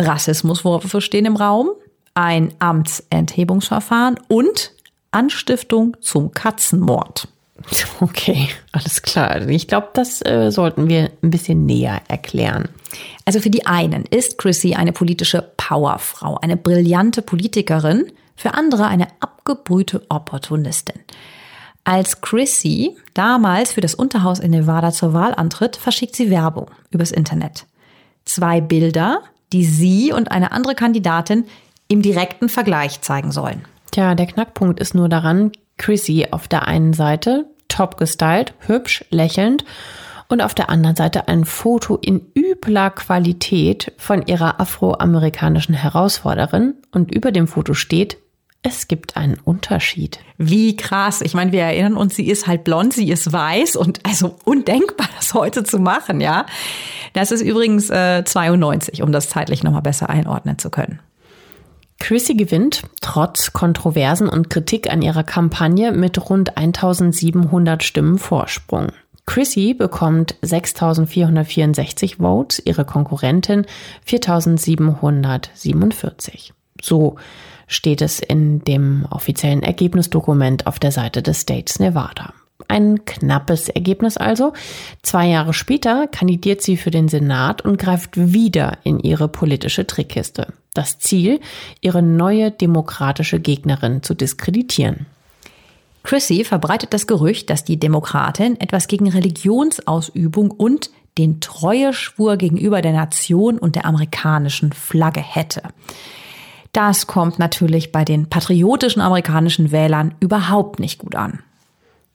[0.00, 1.70] Rassismusvorwürfe stehen im Raum
[2.18, 4.72] ein Amtsenthebungsverfahren und
[5.12, 7.28] Anstiftung zum Katzenmord.
[8.00, 9.48] Okay, alles klar.
[9.48, 12.68] Ich glaube, das äh, sollten wir ein bisschen näher erklären.
[13.24, 19.08] Also für die einen ist Chrissy eine politische Powerfrau, eine brillante Politikerin, für andere eine
[19.18, 21.00] abgebrühte Opportunistin.
[21.82, 27.10] Als Chrissy damals für das Unterhaus in Nevada zur Wahl antritt, verschickt sie Werbung übers
[27.10, 27.66] Internet.
[28.24, 31.44] Zwei Bilder, die sie und eine andere Kandidatin
[31.88, 33.64] im direkten Vergleich zeigen sollen.
[33.90, 39.64] Tja, der Knackpunkt ist nur daran, Chrissy auf der einen Seite, top gestylt, hübsch, lächelnd
[40.28, 47.14] und auf der anderen Seite ein Foto in übler Qualität von ihrer afroamerikanischen Herausforderin und
[47.14, 48.18] über dem Foto steht,
[48.62, 50.18] es gibt einen Unterschied.
[50.36, 51.20] Wie krass.
[51.20, 55.08] Ich meine, wir erinnern uns, sie ist halt blond, sie ist weiß und also undenkbar,
[55.16, 56.44] das heute zu machen, ja.
[57.12, 60.98] Das ist übrigens äh, 92, um das zeitlich nochmal besser einordnen zu können.
[61.98, 68.92] Chrissy gewinnt trotz Kontroversen und Kritik an ihrer Kampagne mit rund 1700 Stimmen Vorsprung.
[69.26, 73.66] Chrissy bekommt 6464 Votes, ihre Konkurrentin
[74.06, 76.54] 4747.
[76.80, 77.16] So
[77.66, 82.32] steht es in dem offiziellen Ergebnisdokument auf der Seite des States Nevada.
[82.66, 84.52] Ein knappes Ergebnis also.
[85.02, 90.52] Zwei Jahre später kandidiert sie für den Senat und greift wieder in ihre politische Trickkiste.
[90.74, 91.40] Das Ziel,
[91.80, 95.06] ihre neue demokratische Gegnerin zu diskreditieren.
[96.02, 102.92] Chrissy verbreitet das Gerücht, dass die Demokratin etwas gegen Religionsausübung und den Treueschwur gegenüber der
[102.92, 105.62] Nation und der amerikanischen Flagge hätte.
[106.72, 111.40] Das kommt natürlich bei den patriotischen amerikanischen Wählern überhaupt nicht gut an.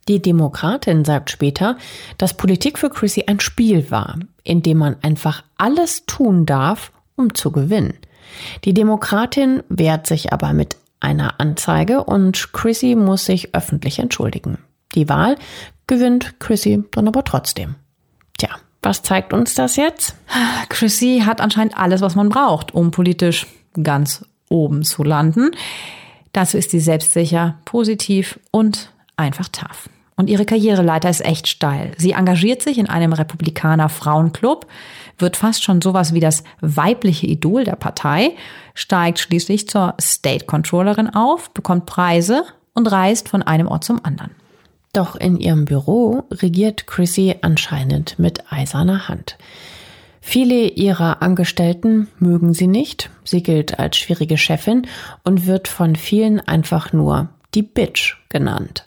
[0.07, 1.77] Die Demokratin sagt später,
[2.17, 7.33] dass Politik für Chrissy ein Spiel war, in dem man einfach alles tun darf, um
[7.33, 7.93] zu gewinnen.
[8.65, 14.57] Die Demokratin wehrt sich aber mit einer Anzeige und Chrissy muss sich öffentlich entschuldigen.
[14.95, 15.37] Die Wahl
[15.87, 17.75] gewinnt Chrissy dann aber trotzdem.
[18.37, 18.49] Tja,
[18.81, 20.15] was zeigt uns das jetzt?
[20.69, 23.47] Chrissy hat anscheinend alles, was man braucht, um politisch
[23.81, 25.51] ganz oben zu landen.
[26.31, 29.89] Dazu ist sie selbstsicher, positiv und einfach tough.
[30.15, 31.91] Und ihre Karriereleiter ist echt steil.
[31.97, 34.67] Sie engagiert sich in einem Republikaner Frauenclub,
[35.17, 38.31] wird fast schon sowas wie das weibliche Idol der Partei,
[38.73, 44.31] steigt schließlich zur State Controllerin auf, bekommt Preise und reist von einem Ort zum anderen.
[44.93, 49.37] Doch in ihrem Büro regiert Chrissy anscheinend mit eiserner Hand.
[50.21, 54.87] Viele ihrer Angestellten mögen sie nicht, sie gilt als schwierige Chefin
[55.23, 58.85] und wird von vielen einfach nur die Bitch genannt.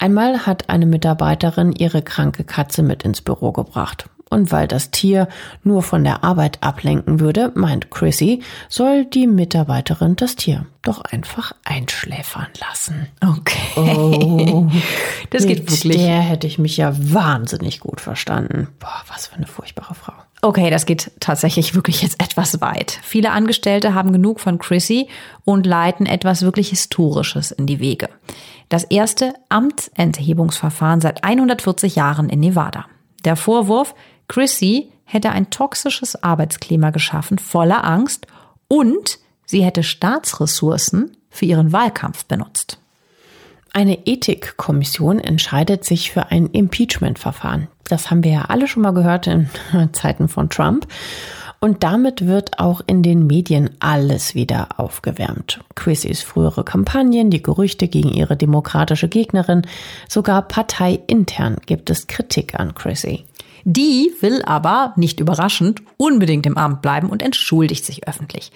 [0.00, 4.08] Einmal hat eine Mitarbeiterin ihre kranke Katze mit ins Büro gebracht.
[4.30, 5.28] Und weil das Tier
[5.64, 11.52] nur von der Arbeit ablenken würde, meint Chrissy, soll die Mitarbeiterin das Tier doch einfach
[11.64, 13.08] einschläfern lassen.
[13.20, 13.76] Okay.
[13.76, 14.68] Oh,
[15.30, 15.98] das geht wirklich.
[15.98, 18.68] Der hätte ich mich ja wahnsinnig gut verstanden.
[18.78, 20.14] Boah, was für eine furchtbare Frau.
[20.42, 22.98] Okay, das geht tatsächlich wirklich jetzt etwas weit.
[23.02, 25.08] Viele Angestellte haben genug von Chrissy
[25.44, 28.08] und leiten etwas wirklich Historisches in die Wege
[28.70, 32.86] das erste Amtsenthebungsverfahren seit 140 Jahren in Nevada.
[33.24, 33.94] Der Vorwurf,
[34.30, 38.28] Chrissy hätte ein toxisches Arbeitsklima geschaffen, voller Angst
[38.68, 42.78] und sie hätte Staatsressourcen für ihren Wahlkampf benutzt.
[43.72, 47.66] Eine Ethikkommission entscheidet sich für ein Impeachment-Verfahren.
[47.88, 49.50] Das haben wir ja alle schon mal gehört in
[49.92, 50.86] Zeiten von Trump.
[51.58, 55.58] Und damit wird auch in den Medien alles wieder aufgewärmt.
[55.74, 59.62] Chrissys frühere Kampagnen, die Gerüchte gegen ihre demokratische Gegnerin,
[60.08, 63.24] sogar parteiintern gibt es Kritik an Chrissy.
[63.64, 68.52] Die will aber, nicht überraschend, unbedingt im Amt bleiben und entschuldigt sich öffentlich.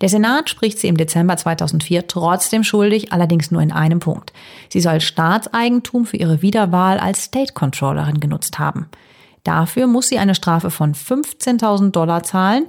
[0.00, 4.32] Der Senat spricht sie im Dezember 2004 trotzdem schuldig, allerdings nur in einem Punkt.
[4.68, 8.88] Sie soll Staatseigentum für ihre Wiederwahl als State Controllerin genutzt haben.
[9.44, 12.66] Dafür muss sie eine Strafe von 15.000 Dollar zahlen,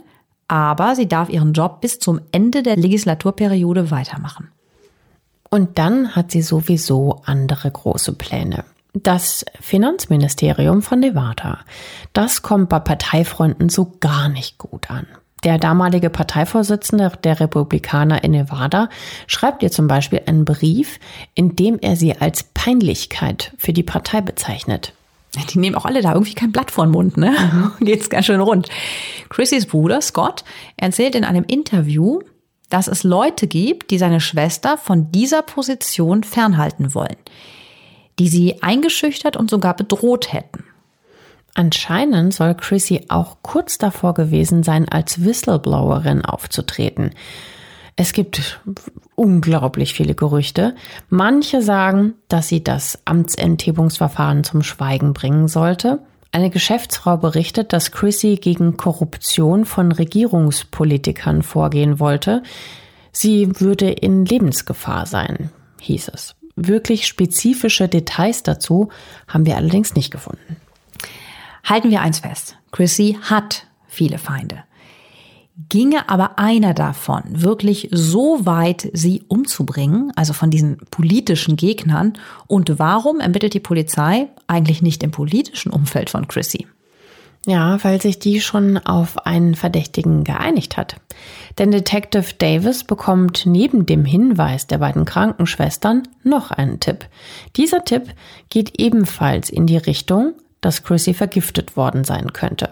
[0.47, 4.49] aber sie darf ihren Job bis zum Ende der Legislaturperiode weitermachen.
[5.49, 8.63] Und dann hat sie sowieso andere große Pläne.
[9.03, 11.59] Das Finanzministerium von Nevada,
[12.11, 15.07] das kommt bei Parteifreunden so gar nicht gut an.
[15.45, 18.89] Der damalige Parteivorsitzende der Republikaner in Nevada
[19.27, 20.99] schreibt ihr zum Beispiel einen Brief,
[21.33, 24.93] in dem er sie als Peinlichkeit für die Partei bezeichnet.
[25.53, 27.31] Die nehmen auch alle da irgendwie kein Blatt vor den Mund, ne?
[27.53, 27.71] Mhm.
[27.85, 28.67] Geht's ganz schön rund.
[29.29, 30.43] Chrissys Bruder Scott
[30.75, 32.19] erzählt in einem Interview,
[32.69, 37.15] dass es Leute gibt, die seine Schwester von dieser Position fernhalten wollen,
[38.19, 40.65] die sie eingeschüchtert und sogar bedroht hätten.
[41.55, 47.11] Anscheinend soll Chrissy auch kurz davor gewesen sein, als Whistleblowerin aufzutreten.
[47.95, 48.61] Es gibt
[49.15, 50.75] unglaublich viele Gerüchte.
[51.09, 55.99] Manche sagen, dass sie das Amtsenthebungsverfahren zum Schweigen bringen sollte.
[56.31, 62.43] Eine Geschäftsfrau berichtet, dass Chrissy gegen Korruption von Regierungspolitikern vorgehen wollte.
[63.11, 65.49] Sie würde in Lebensgefahr sein,
[65.81, 66.38] hieß es.
[66.61, 68.89] Wirklich spezifische Details dazu
[69.27, 70.57] haben wir allerdings nicht gefunden.
[71.63, 72.57] Halten wir eins fest.
[72.71, 74.63] Chrissy hat viele Feinde.
[75.69, 82.13] Ginge aber einer davon wirklich so weit, sie umzubringen, also von diesen politischen Gegnern,
[82.47, 86.67] und warum ermittelt die Polizei eigentlich nicht im politischen Umfeld von Chrissy?
[87.45, 90.97] Ja, weil sich die schon auf einen Verdächtigen geeinigt hat.
[91.57, 97.07] Denn Detective Davis bekommt neben dem Hinweis der beiden Krankenschwestern noch einen Tipp.
[97.55, 98.13] Dieser Tipp
[98.49, 102.71] geht ebenfalls in die Richtung, dass Chrissy vergiftet worden sein könnte.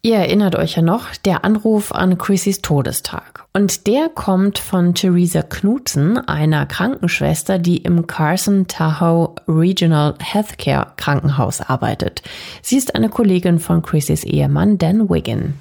[0.00, 3.46] Ihr erinnert euch ja noch, der Anruf an Chrissys Todestag.
[3.52, 11.60] Und der kommt von Theresa Knudsen, einer Krankenschwester, die im Carson Tahoe Regional Healthcare Krankenhaus
[11.60, 12.22] arbeitet.
[12.62, 15.54] Sie ist eine Kollegin von Chrissys Ehemann Dan Wiggin.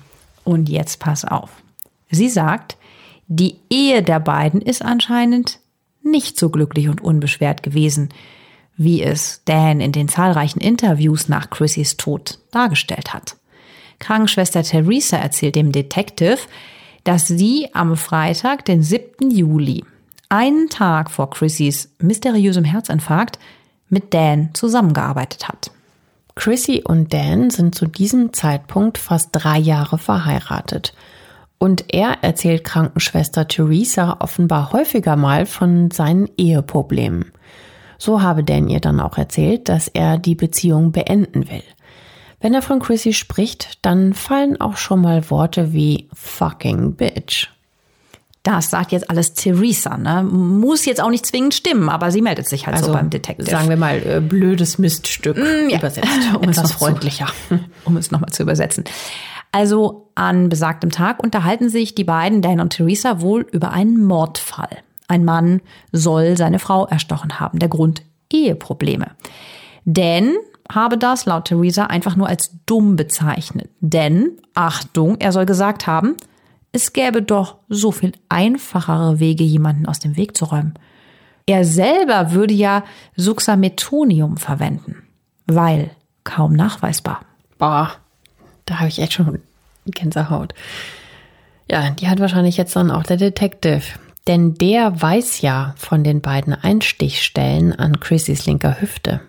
[0.44, 1.50] Und jetzt pass auf.
[2.12, 2.78] Sie sagt,
[3.28, 5.60] die Ehe der beiden ist anscheinend
[6.04, 8.10] nicht so glücklich und unbeschwert gewesen,
[8.78, 13.36] wie es Dan in den zahlreichen Interviews nach Chrissys Tod dargestellt hat.
[14.00, 16.38] Krankenschwester Theresa erzählt dem Detective,
[17.04, 19.32] dass sie am Freitag, den 7.
[19.32, 19.84] Juli,
[20.30, 23.40] einen Tag vor Chrissys mysteriösem Herzinfarkt,
[23.90, 25.72] mit Dan zusammengearbeitet hat.
[26.36, 30.94] Chrissy und Dan sind zu diesem Zeitpunkt fast drei Jahre verheiratet.
[31.58, 37.32] Und er erzählt Krankenschwester Theresa offenbar häufiger mal von seinen Eheproblemen.
[37.98, 41.64] So habe Dan ihr dann auch erzählt, dass er die Beziehung beenden will.
[42.40, 47.50] Wenn er von Chrissy spricht, dann fallen auch schon mal Worte wie fucking bitch.
[48.44, 50.24] Das sagt jetzt alles Theresa, ne?
[50.24, 53.50] Muss jetzt auch nicht zwingend stimmen, aber sie meldet sich halt also, so beim Detective.
[53.50, 55.80] Sagen wir mal, äh, blödes Miststück mm, ja.
[55.80, 56.08] übersetzt.
[56.34, 57.28] Um Etwas freundlicher.
[57.50, 58.86] Zu, um es nochmal zu übersetzen.
[59.52, 64.78] Also an besagtem Tag unterhalten sich die beiden, Dan und Theresa, wohl über einen Mordfall.
[65.10, 67.60] Ein Mann soll seine Frau erstochen haben.
[67.60, 69.12] Der Grund Eheprobleme.
[69.84, 70.36] Denn
[70.72, 73.70] habe das laut Theresa einfach nur als dumm bezeichnet.
[73.80, 76.18] Denn, Achtung, er soll gesagt haben,
[76.72, 80.74] es gäbe doch so viel einfachere Wege, jemanden aus dem Weg zu räumen.
[81.46, 82.84] Er selber würde ja
[83.16, 85.04] Suxametonium verwenden,
[85.46, 85.92] weil
[86.24, 87.22] kaum nachweisbar.
[87.58, 87.92] Boah,
[88.66, 89.40] da habe ich echt schon
[89.86, 90.54] Gänsehaut.
[91.72, 93.84] Ja, die hat wahrscheinlich jetzt dann auch der Detective.
[94.28, 99.22] Denn der weiß ja von den beiden Einstichstellen an Chrissys linker Hüfte.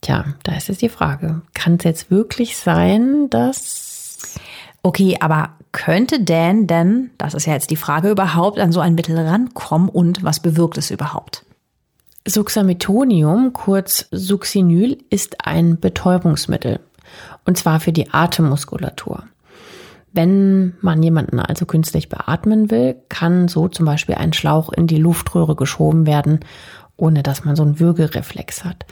[0.00, 4.34] Tja, da ist jetzt die Frage, kann es jetzt wirklich sein, dass...
[4.82, 8.94] Okay, aber könnte Dan denn, das ist ja jetzt die Frage, überhaupt an so ein
[8.94, 11.44] Mittel rankommen und was bewirkt es überhaupt?
[12.26, 16.80] Suxametonium, kurz Succinyl, ist ein Betäubungsmittel.
[17.44, 19.24] Und zwar für die Atemmuskulatur.
[20.12, 24.98] Wenn man jemanden also künstlich beatmen will, kann so zum Beispiel ein Schlauch in die
[24.98, 26.40] Luftröhre geschoben werden,
[26.96, 28.86] ohne dass man so einen Würgereflex hat.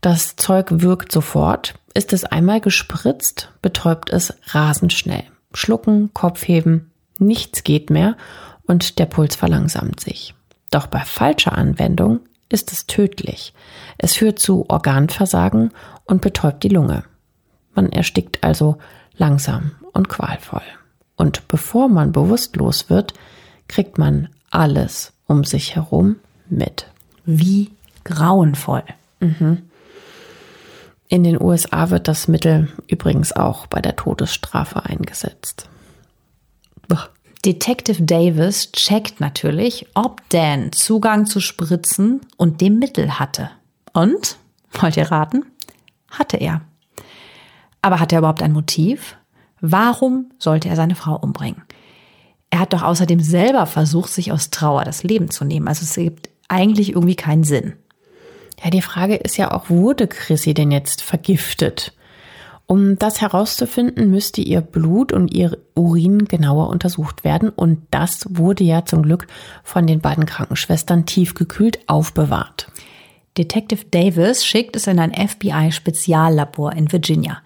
[0.00, 1.74] Das Zeug wirkt sofort.
[1.94, 5.24] Ist es einmal gespritzt, betäubt es rasend schnell.
[5.52, 8.16] Schlucken, Kopf heben, nichts geht mehr
[8.66, 10.34] und der Puls verlangsamt sich.
[10.70, 13.52] Doch bei falscher Anwendung ist es tödlich.
[13.96, 15.72] Es führt zu Organversagen
[16.04, 17.04] und betäubt die Lunge.
[17.74, 18.78] Man erstickt also
[19.16, 20.62] langsam und qualvoll.
[21.16, 23.14] Und bevor man bewusstlos wird,
[23.66, 26.16] kriegt man alles um sich herum
[26.48, 26.86] mit.
[27.24, 27.70] Wie
[28.04, 28.84] grauenvoll.
[29.20, 29.67] Mhm.
[31.08, 35.68] In den USA wird das Mittel übrigens auch bei der Todesstrafe eingesetzt.
[37.44, 43.50] Detective Davis checkt natürlich, ob Dan Zugang zu Spritzen und dem Mittel hatte.
[43.92, 44.36] Und,
[44.72, 45.44] wollt ihr raten?
[46.10, 46.62] Hatte er.
[47.80, 49.16] Aber hat er überhaupt ein Motiv?
[49.60, 51.62] Warum sollte er seine Frau umbringen?
[52.50, 55.68] Er hat doch außerdem selber versucht, sich aus Trauer das Leben zu nehmen.
[55.68, 57.74] Also es gibt eigentlich irgendwie keinen Sinn.
[58.62, 61.92] Ja, die Frage ist ja auch, wurde Chrissy denn jetzt vergiftet?
[62.66, 67.48] Um das herauszufinden, müsste ihr Blut und ihr Urin genauer untersucht werden.
[67.48, 69.26] Und das wurde ja zum Glück
[69.64, 72.70] von den beiden Krankenschwestern tiefgekühlt aufbewahrt.
[73.38, 77.38] Detective Davis schickt es in ein FBI-Speziallabor in Virginia.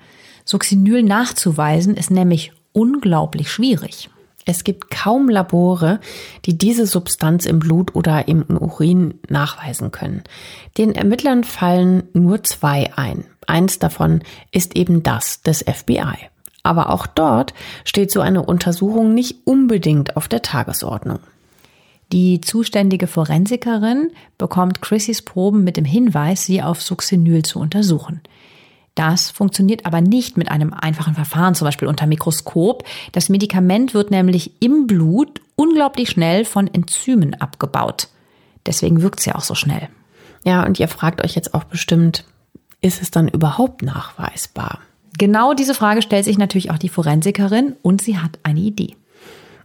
[0.45, 4.11] Succinyl nachzuweisen ist nämlich unglaublich schwierig.
[4.45, 6.01] Es gibt kaum Labore,
[6.45, 10.23] die diese Substanz im Blut oder im Urin nachweisen können.
[10.79, 13.25] Den Ermittlern fallen nur zwei ein.
[13.47, 16.29] Eins davon ist eben das des FBI.
[16.63, 21.19] Aber auch dort steht so eine Untersuchung nicht unbedingt auf der Tagesordnung.
[22.13, 28.21] Die zuständige Forensikerin bekommt Chrissys Proben mit dem Hinweis, sie auf Succinyl zu untersuchen.
[28.95, 32.85] Das funktioniert aber nicht mit einem einfachen Verfahren, zum Beispiel unter Mikroskop.
[33.13, 38.09] Das Medikament wird nämlich im Blut unglaublich schnell von Enzymen abgebaut.
[38.67, 39.89] Deswegen wirkt es ja auch so schnell.
[40.45, 42.25] Ja, und ihr fragt euch jetzt auch bestimmt,
[42.81, 44.81] ist es dann überhaupt nachweisbar?
[45.19, 48.97] Genau diese Frage stellt sich natürlich auch die Forensikerin und sie hat eine Idee.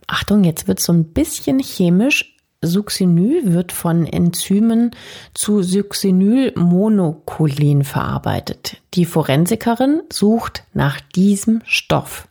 [0.05, 2.37] Achtung, jetzt wird so ein bisschen chemisch.
[2.68, 4.91] Succinyl wird von Enzymen
[5.34, 8.78] zu Succinylmonocholin verarbeitet.
[8.93, 12.28] Die Forensikerin sucht nach diesem Stoff.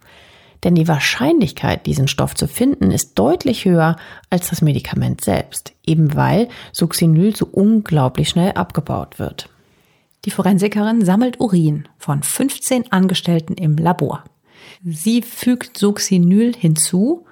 [0.64, 3.96] Denn die Wahrscheinlichkeit, diesen Stoff zu finden, ist deutlich höher
[4.30, 9.48] als das Medikament selbst, eben weil Succinyl so unglaublich schnell abgebaut wird.
[10.24, 14.24] Die Forensikerin sammelt Urin von 15 Angestellten im Labor.
[14.84, 17.26] Sie fügt Succinyl hinzu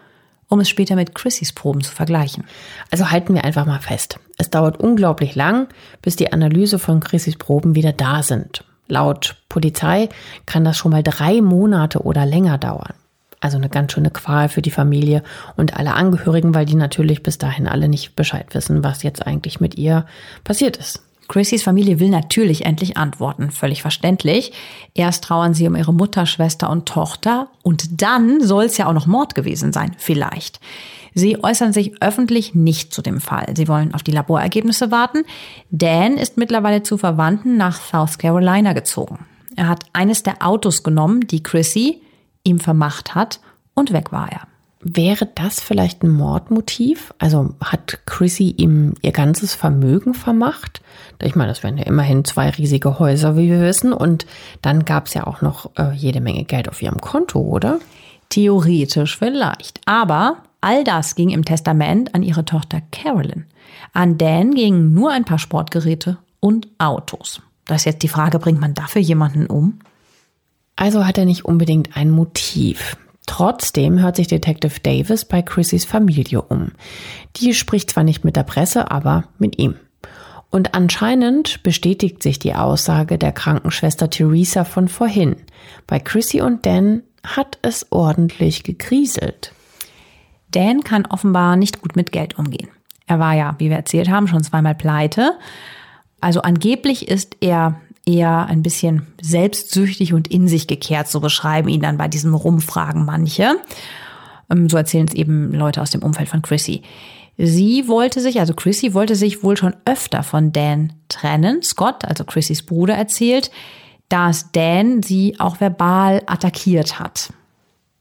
[0.49, 2.45] um es später mit Chrissys Proben zu vergleichen.
[2.91, 4.19] Also halten wir einfach mal fest.
[4.39, 5.69] Es dauert unglaublich lang,
[6.03, 8.65] bis die Analyse von Chrissys Proben wieder da sind.
[8.87, 10.09] Laut Polizei
[10.47, 12.95] kann das schon mal drei Monate oder länger dauern.
[13.41, 15.23] Also eine ganz schöne Qual für die Familie
[15.57, 19.61] und alle Angehörigen, weil die natürlich bis dahin alle nicht Bescheid wissen, was jetzt eigentlich
[19.61, 20.07] mit ihr
[20.45, 21.04] passiert ist.
[21.29, 24.53] Chrissys Familie will natürlich endlich antworten, völlig verständlich.
[24.95, 28.93] Erst trauern sie um ihre Mutter, Schwester und Tochter und dann soll es ja auch
[28.93, 30.61] noch Mord gewesen sein, vielleicht.
[31.15, 33.55] Sie äußern sich öffentlich nicht zu dem Fall.
[33.57, 35.23] Sie wollen auf die Laborergebnisse warten.
[35.71, 39.21] Dan ist mittlerweile zu Verwandten nach South Carolina gezogen.
[39.57, 42.03] Er hat eines der Autos genommen, die Chrissy
[42.43, 43.41] ihm vermacht hat
[43.75, 44.49] und weg war er.
[44.87, 47.15] Wäre das vielleicht ein Mordmotiv?
[47.19, 50.83] Also hat Chrissy ihm ihr ganzes Vermögen vermacht?
[51.23, 53.95] Ich meine, das wären ja immerhin zwei riesige Häuser, wie wir wissen.
[53.95, 54.27] Und
[54.61, 57.79] dann gab es ja auch noch äh, jede Menge Geld auf ihrem Konto, oder?
[58.29, 59.81] Theoretisch vielleicht.
[59.87, 63.47] Aber all das ging im Testament an ihre Tochter Carolyn.
[63.95, 67.41] An Dan gingen nur ein paar Sportgeräte und Autos.
[67.65, 69.79] Da ist jetzt die Frage, bringt man dafür jemanden um?
[70.77, 72.99] Also hat er nicht unbedingt ein Motiv.
[73.27, 76.73] Trotzdem hört sich Detective Davis bei Chrissys Familie um.
[77.37, 79.77] Die spricht zwar nicht mit der Presse, aber mit ihm.
[80.51, 85.37] Und anscheinend bestätigt sich die Aussage der Krankenschwester Theresa von vorhin.
[85.87, 89.53] Bei Chrissy und Dan hat es ordentlich gekriselt.
[90.53, 92.69] Dan kann offenbar nicht gut mit Geld umgehen.
[93.07, 95.33] Er war ja, wie wir erzählt haben, schon zweimal pleite.
[96.21, 101.81] Also angeblich ist er eher ein bisschen selbstsüchtig und in sich gekehrt, so beschreiben ihn
[101.81, 103.57] dann bei diesem Rumfragen manche.
[104.51, 106.83] Ähm, so erzählen es eben Leute aus dem Umfeld von Chrissy.
[107.37, 111.63] Sie wollte sich, also Chrissy wollte sich wohl schon öfter von Dan trennen.
[111.63, 113.51] Scott, also Chrissys Bruder, erzählt,
[114.09, 117.33] dass Dan sie auch verbal attackiert hat.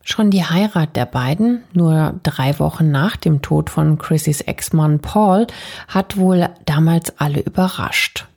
[0.03, 5.47] Schon die Heirat der beiden, nur drei Wochen nach dem Tod von Chrissys Ex-Mann Paul,
[5.87, 8.27] hat wohl damals alle überrascht.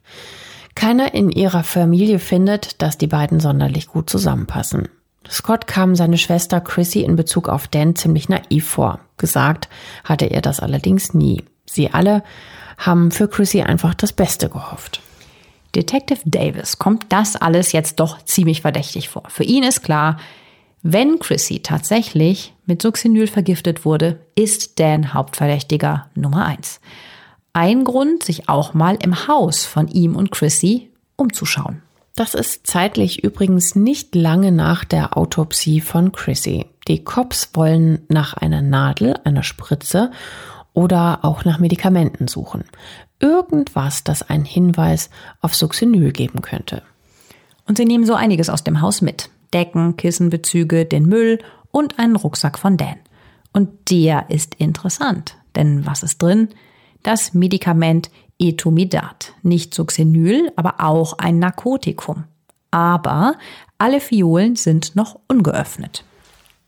[0.87, 4.87] Keiner in ihrer Familie findet, dass die beiden sonderlich gut zusammenpassen.
[5.29, 9.01] Scott kam seine Schwester Chrissy in Bezug auf Dan ziemlich naiv vor.
[9.17, 9.69] Gesagt
[10.05, 11.43] hatte er das allerdings nie.
[11.65, 12.23] Sie alle
[12.79, 15.01] haben für Chrissy einfach das Beste gehofft.
[15.75, 19.25] Detective Davis kommt das alles jetzt doch ziemlich verdächtig vor.
[19.27, 20.19] Für ihn ist klar,
[20.83, 26.81] wenn Chrissy tatsächlich mit Succinyl vergiftet wurde, ist Dan Hauptverdächtiger Nummer eins
[27.57, 31.81] ein Grund, sich auch mal im Haus von ihm und Chrissy umzuschauen.
[32.15, 36.67] Das ist zeitlich übrigens nicht lange nach der Autopsie von Chrissy.
[36.87, 40.11] Die Cops wollen nach einer Nadel, einer Spritze
[40.75, 42.65] oder auch nach Medikamenten suchen.
[43.21, 45.09] Irgendwas, das einen Hinweis
[45.41, 46.83] auf Succinyl geben könnte.
[47.67, 49.31] Und sie nehmen so einiges aus dem Haus mit.
[49.55, 51.39] Decken, Kissenbezüge, den Müll
[51.71, 52.97] und einen Rucksack von Dan.
[53.55, 55.37] Und der ist interessant.
[55.55, 56.51] Denn was ist drin?
[57.03, 59.33] Das Medikament Etomidat.
[59.43, 62.25] Nicht Succinyl, aber auch ein Narkotikum.
[62.71, 63.37] Aber
[63.79, 66.05] alle Fiolen sind noch ungeöffnet.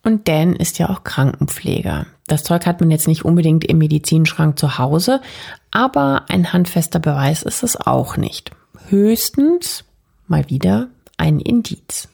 [0.04, 2.06] Und Dan ist ja auch Krankenpfleger.
[2.26, 5.20] Das Zeug hat man jetzt nicht unbedingt im Medizinschrank zu Hause,
[5.70, 8.52] aber ein handfester Beweis ist es auch nicht.
[8.88, 9.84] Höchstens
[10.26, 12.08] mal wieder ein Indiz.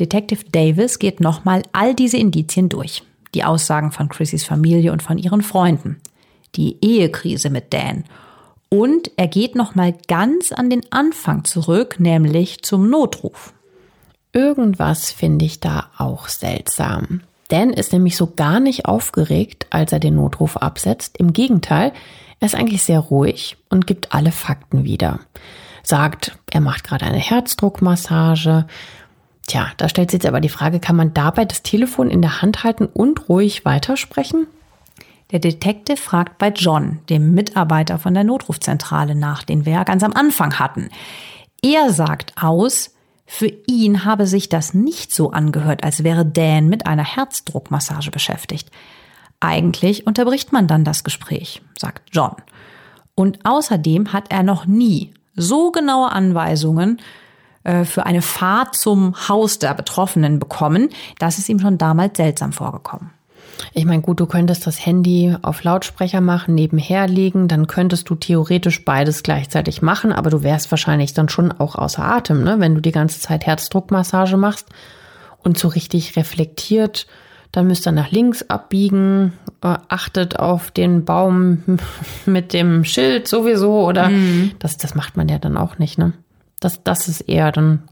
[0.00, 3.02] Detective Davis geht nochmal all diese Indizien durch.
[3.34, 6.00] Die Aussagen von Chrissys Familie und von ihren Freunden.
[6.54, 8.04] Die Ehekrise mit Dan.
[8.70, 13.52] Und er geht nochmal ganz an den Anfang zurück, nämlich zum Notruf.
[14.32, 17.22] Irgendwas finde ich da auch seltsam.
[17.48, 21.16] Dan ist nämlich so gar nicht aufgeregt, als er den Notruf absetzt.
[21.16, 21.92] Im Gegenteil,
[22.40, 25.20] er ist eigentlich sehr ruhig und gibt alle Fakten wieder.
[25.82, 28.66] Sagt, er macht gerade eine Herzdruckmassage.
[29.46, 32.42] Tja, da stellt sich jetzt aber die Frage, kann man dabei das Telefon in der
[32.42, 34.46] Hand halten und ruhig weitersprechen?
[35.30, 40.02] Der Detective fragt bei John, dem Mitarbeiter von der Notrufzentrale nach, den wir ja ganz
[40.02, 40.88] am Anfang hatten.
[41.62, 42.94] Er sagt aus,
[43.26, 48.70] für ihn habe sich das nicht so angehört, als wäre Dan mit einer Herzdruckmassage beschäftigt.
[49.38, 52.34] Eigentlich unterbricht man dann das Gespräch, sagt John.
[53.14, 57.02] Und außerdem hat er noch nie so genaue Anweisungen
[57.64, 62.52] äh, für eine Fahrt zum Haus der Betroffenen bekommen, dass es ihm schon damals seltsam
[62.52, 63.10] vorgekommen.
[63.72, 68.14] Ich meine, gut, du könntest das Handy auf Lautsprecher machen, nebenher legen, dann könntest du
[68.14, 72.56] theoretisch beides gleichzeitig machen, aber du wärst wahrscheinlich dann schon auch außer Atem, ne?
[72.58, 74.68] wenn du die ganze Zeit Herzdruckmassage machst
[75.42, 77.06] und so richtig reflektiert,
[77.52, 79.32] dann müsst ihr nach links abbiegen,
[79.62, 81.62] äh, achtet auf den Baum
[82.26, 84.52] mit dem Schild sowieso oder mhm.
[84.58, 86.12] das, das macht man ja dann auch nicht, ne?
[86.60, 87.84] Das, das ist eher dann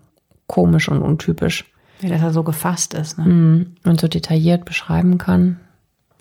[0.49, 1.65] komisch und untypisch.
[2.01, 3.19] Wie dass er so gefasst ist.
[3.19, 3.25] Ne?
[3.25, 3.77] Mhm.
[3.85, 5.61] Und so detailliert beschreiben kann.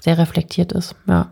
[0.01, 1.31] Sehr reflektiert ist, ja.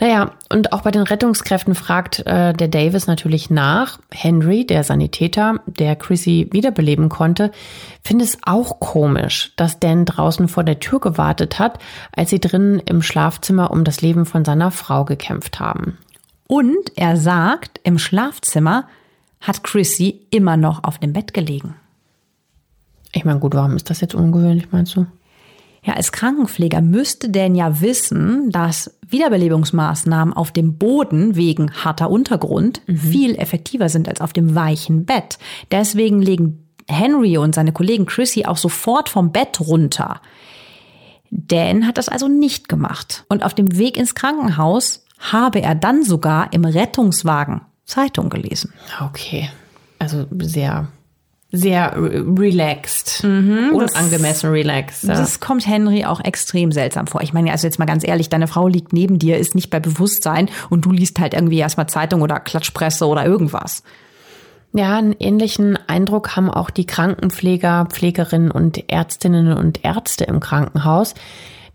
[0.00, 4.00] Naja, und auch bei den Rettungskräften fragt äh, der Davis natürlich nach.
[4.10, 7.52] Henry, der Sanitäter, der Chrissy wiederbeleben konnte,
[8.02, 11.78] findet es auch komisch, dass Dan draußen vor der Tür gewartet hat,
[12.12, 15.98] als sie drinnen im Schlafzimmer um das Leben von seiner Frau gekämpft haben.
[16.48, 18.86] Und er sagt, im Schlafzimmer
[19.40, 21.76] hat Chrissy immer noch auf dem Bett gelegen.
[23.14, 25.06] Ich meine, gut, warum ist das jetzt ungewöhnlich, meinst du?
[25.84, 32.80] Ja, als Krankenpfleger müsste denn ja wissen, dass Wiederbelebungsmaßnahmen auf dem Boden wegen harter Untergrund
[32.86, 32.96] mhm.
[32.96, 35.38] viel effektiver sind als auf dem weichen Bett.
[35.70, 40.20] Deswegen legen Henry und seine Kollegen Chrissy auch sofort vom Bett runter.
[41.30, 43.24] Dan hat das also nicht gemacht.
[43.28, 48.72] Und auf dem Weg ins Krankenhaus habe er dann sogar im Rettungswagen Zeitung gelesen.
[49.00, 49.50] Okay.
[49.98, 50.88] Also sehr
[51.54, 55.04] sehr relaxed mhm, und angemessen relaxed.
[55.04, 55.14] Ja.
[55.14, 57.22] Das kommt Henry auch extrem seltsam vor.
[57.22, 59.78] Ich meine, also jetzt mal ganz ehrlich, deine Frau liegt neben dir, ist nicht bei
[59.80, 63.82] Bewusstsein und du liest halt irgendwie erstmal Zeitung oder Klatschpresse oder irgendwas.
[64.72, 71.14] Ja, einen ähnlichen Eindruck haben auch die Krankenpfleger, Pflegerinnen und Ärztinnen und Ärzte im Krankenhaus.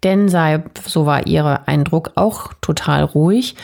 [0.04, 3.56] Denn sei, so war ihre Eindruck, auch total ruhig,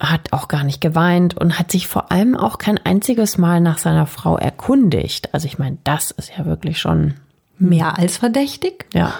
[0.00, 3.78] hat auch gar nicht geweint und hat sich vor allem auch kein einziges Mal nach
[3.78, 5.32] seiner Frau erkundigt.
[5.32, 7.14] Also ich meine, das ist ja wirklich schon
[7.58, 8.86] mehr als verdächtig.
[8.92, 9.12] Ja.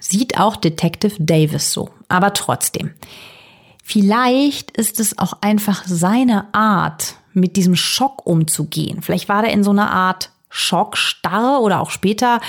[0.00, 1.90] Sieht auch Detective Davis so.
[2.08, 2.92] Aber trotzdem.
[3.84, 9.02] Vielleicht ist es auch einfach seine Art, mit diesem Schock umzugehen.
[9.02, 12.40] Vielleicht war er in so einer Art Schockstarre oder auch später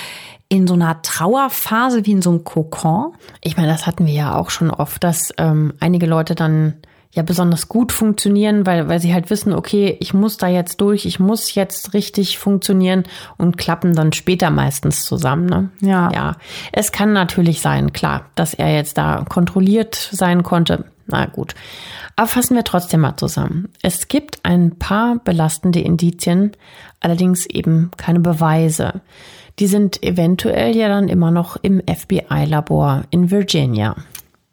[0.54, 3.14] in so einer Trauerphase wie in so einem Kokon?
[3.42, 6.76] Ich meine, das hatten wir ja auch schon oft, dass ähm, einige Leute dann
[7.12, 11.06] ja besonders gut funktionieren, weil, weil sie halt wissen, okay, ich muss da jetzt durch,
[11.06, 13.04] ich muss jetzt richtig funktionieren
[13.38, 15.46] und klappen dann später meistens zusammen.
[15.46, 15.70] Ne?
[15.82, 16.12] Ja.
[16.12, 16.36] Ja.
[16.72, 20.86] Es kann natürlich sein, klar, dass er jetzt da kontrolliert sein konnte.
[21.06, 21.56] Na gut.
[22.16, 23.70] Aber fassen wir trotzdem mal zusammen.
[23.82, 26.52] Es gibt ein paar belastende Indizien,
[27.00, 29.02] allerdings eben keine Beweise.
[29.60, 33.96] Die sind eventuell ja dann immer noch im FBI-Labor in Virginia.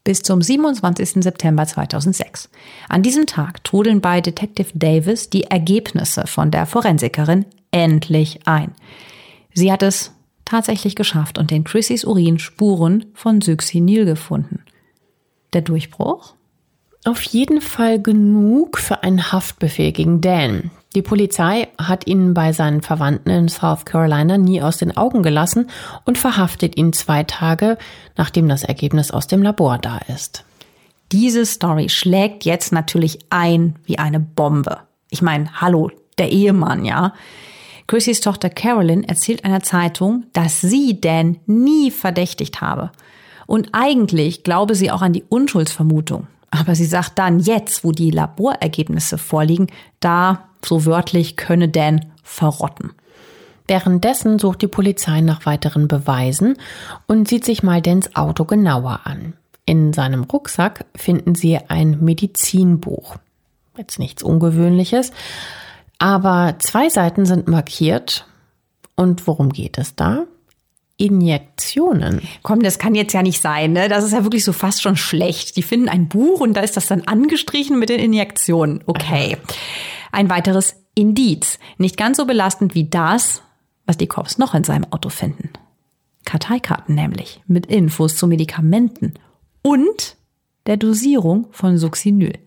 [0.05, 1.23] Bis zum 27.
[1.23, 2.49] September 2006.
[2.89, 8.73] An diesem Tag trudeln bei Detective Davis die Ergebnisse von der Forensikerin endlich ein.
[9.55, 10.13] Sie hat es
[10.45, 14.65] tatsächlich geschafft und in Chrissys Urin Spuren von Succinyl gefunden.
[15.53, 16.35] Der Durchbruch?
[17.05, 20.71] Auf jeden Fall genug für einen Haftbefehl gegen Dan.
[20.95, 25.71] Die Polizei hat ihn bei seinen Verwandten in South Carolina nie aus den Augen gelassen
[26.05, 27.79] und verhaftet ihn zwei Tage,
[28.17, 30.45] nachdem das Ergebnis aus dem Labor da ist.
[31.13, 34.79] Diese Story schlägt jetzt natürlich ein wie eine Bombe.
[35.09, 37.15] Ich meine, hallo, der Ehemann, ja.
[37.87, 42.93] Chrissys Tochter Carolyn erzählt einer Zeitung, dass sie Dan nie verdächtigt habe.
[43.47, 46.27] Und eigentlich glaube sie auch an die Unschuldsvermutung.
[46.51, 49.69] Aber sie sagt dann, jetzt, wo die Laborergebnisse vorliegen,
[50.01, 52.93] da, so wörtlich, könne Dan verrotten.
[53.67, 56.57] Währenddessen sucht die Polizei nach weiteren Beweisen
[57.07, 59.35] und sieht sich mal Dans Auto genauer an.
[59.65, 63.17] In seinem Rucksack finden sie ein Medizinbuch.
[63.77, 65.13] Jetzt nichts Ungewöhnliches,
[65.99, 68.27] aber zwei Seiten sind markiert.
[68.97, 70.25] Und worum geht es da?
[71.01, 72.21] Injektionen.
[72.43, 73.89] Komm, das kann jetzt ja nicht sein, ne?
[73.89, 75.57] Das ist ja wirklich so fast schon schlecht.
[75.57, 78.83] Die finden ein Buch und da ist das dann angestrichen mit den Injektionen.
[78.87, 79.39] Okay.
[80.13, 81.59] Ein weiteres Indiz.
[81.79, 83.43] Nicht ganz so belastend wie das,
[83.87, 85.51] was die Cops noch in seinem Auto finden.
[86.27, 89.15] Karteikarten nämlich mit Infos zu Medikamenten
[89.63, 90.17] und
[90.67, 92.39] der Dosierung von Succinyl.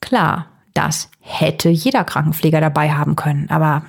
[0.00, 3.84] Klar, das hätte jeder Krankenpfleger dabei haben können, aber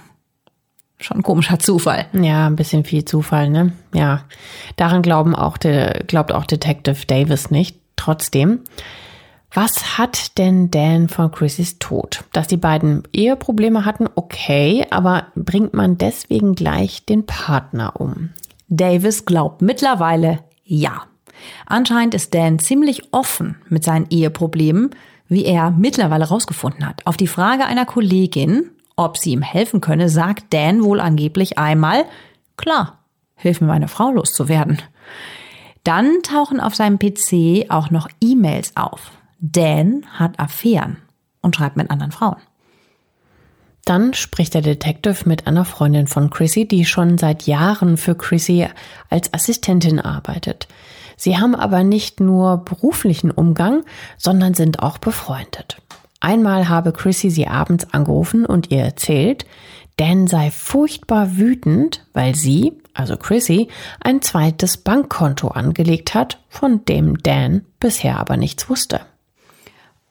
[0.99, 2.05] schon ein komischer Zufall.
[2.13, 3.73] Ja, ein bisschen viel Zufall, ne?
[3.93, 4.23] Ja.
[4.75, 7.77] Daran glauben auch de, glaubt auch Detective Davis nicht.
[7.95, 8.59] Trotzdem,
[9.53, 12.25] was hat denn Dan von Chrissys Tod?
[12.33, 18.31] Dass die beiden Eheprobleme hatten, okay, aber bringt man deswegen gleich den Partner um?
[18.67, 21.03] Davis glaubt mittlerweile ja.
[21.65, 24.91] Anscheinend ist Dan ziemlich offen mit seinen Eheproblemen,
[25.27, 27.05] wie er mittlerweile rausgefunden hat.
[27.05, 32.05] Auf die Frage einer Kollegin, ob sie ihm helfen könne, sagt Dan wohl angeblich einmal,
[32.57, 32.99] klar,
[33.35, 34.81] hilf mir meine Frau loszuwerden.
[35.83, 39.11] Dann tauchen auf seinem PC auch noch E-Mails auf.
[39.39, 40.97] Dan hat Affären
[41.41, 42.37] und schreibt mit anderen Frauen.
[43.85, 48.67] Dann spricht der Detective mit einer Freundin von Chrissy, die schon seit Jahren für Chrissy
[49.11, 50.67] als Assistentin arbeitet.
[51.17, 53.83] Sie haben aber nicht nur beruflichen Umgang,
[54.17, 55.77] sondern sind auch befreundet.
[56.19, 59.45] Einmal habe Chrissy sie abends angerufen und ihr erzählt,
[59.97, 63.69] Dan sei furchtbar wütend, weil sie, also Chrissy,
[64.01, 69.01] ein zweites Bankkonto angelegt hat, von dem Dan bisher aber nichts wusste.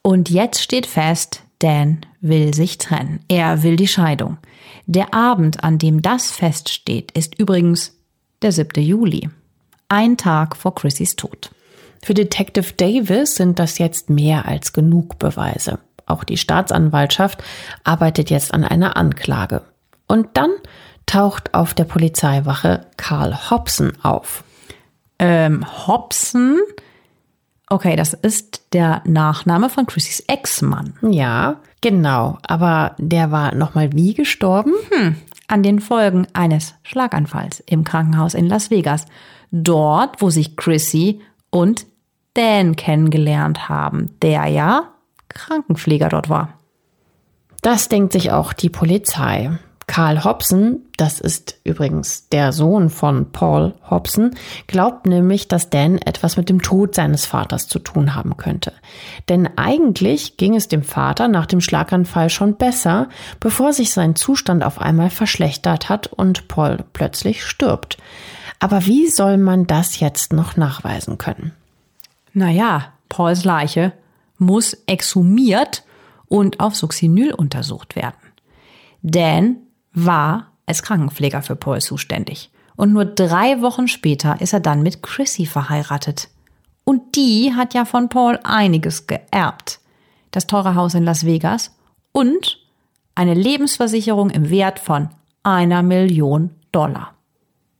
[0.03, 3.21] Und jetzt steht fest, Dan will sich trennen.
[3.29, 4.39] Er will die Scheidung.
[4.87, 7.99] Der Abend, an dem das feststeht, ist übrigens
[8.43, 8.83] der 7.
[8.83, 9.31] Juli.
[9.89, 11.51] Ein Tag vor Chrissys Tod.
[12.03, 15.79] Für Detective Davis sind das jetzt mehr als genug Beweise.
[16.07, 17.43] Auch die Staatsanwaltschaft
[17.85, 19.63] arbeitet jetzt an einer Anklage.
[20.07, 20.51] Und dann
[21.07, 24.45] taucht auf der Polizeiwache Karl Hobson auf.
[25.19, 26.59] Ähm, Hobson?
[27.69, 30.95] Okay, das ist der Nachname von Chrissys Ex-Mann.
[31.03, 32.39] Ja, genau.
[32.47, 34.73] Aber der war nochmal wie gestorben?
[34.91, 35.17] Hm,
[35.49, 39.07] an den Folgen eines Schlaganfalls im Krankenhaus in Las Vegas.
[39.51, 41.87] Dort, wo sich Chrissy und
[42.35, 44.94] Dan kennengelernt haben, der ja
[45.35, 46.55] Krankenpfleger dort war.
[47.63, 49.59] Das denkt sich auch die Polizei.
[49.87, 54.35] Karl Hobson, das ist übrigens der Sohn von Paul Hobson,
[54.67, 58.73] glaubt nämlich, dass Dan etwas mit dem Tod seines Vaters zu tun haben könnte.
[59.29, 63.09] Denn eigentlich ging es dem Vater nach dem Schlaganfall schon besser,
[63.41, 67.99] bevor sich sein Zustand auf einmal verschlechtert hat und Paul plötzlich stirbt.
[68.61, 71.53] Aber wie soll man das jetzt noch nachweisen können?
[72.33, 73.93] Naja, Pauls Leiche
[74.45, 75.85] muss exhumiert
[76.27, 78.17] und auf Succinyl untersucht werden.
[79.03, 79.57] Dan
[79.93, 82.51] war als Krankenpfleger für Paul zuständig.
[82.77, 86.29] Und nur drei Wochen später ist er dann mit Chrissy verheiratet.
[86.85, 89.81] Und die hat ja von Paul einiges geerbt.
[90.31, 91.77] Das teure Haus in Las Vegas
[92.13, 92.59] und
[93.15, 95.09] eine Lebensversicherung im Wert von
[95.43, 97.15] einer Million Dollar.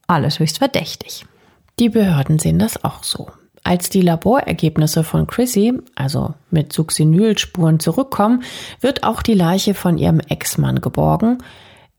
[0.07, 1.25] Alles höchst verdächtig.
[1.79, 3.29] Die Behörden sehen das auch so.
[3.65, 8.43] Als die Laborergebnisse von Chrissy, also mit Succinylspuren, zurückkommen,
[8.79, 11.39] wird auch die Leiche von ihrem Ex-Mann geborgen.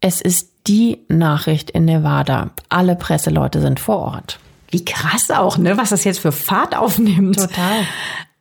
[0.01, 2.51] Es ist die Nachricht in Nevada.
[2.69, 4.39] Alle Presseleute sind vor Ort.
[4.71, 5.77] Wie krass auch, ne?
[5.77, 7.37] Was das jetzt für Fahrt aufnimmt.
[7.37, 7.81] Total.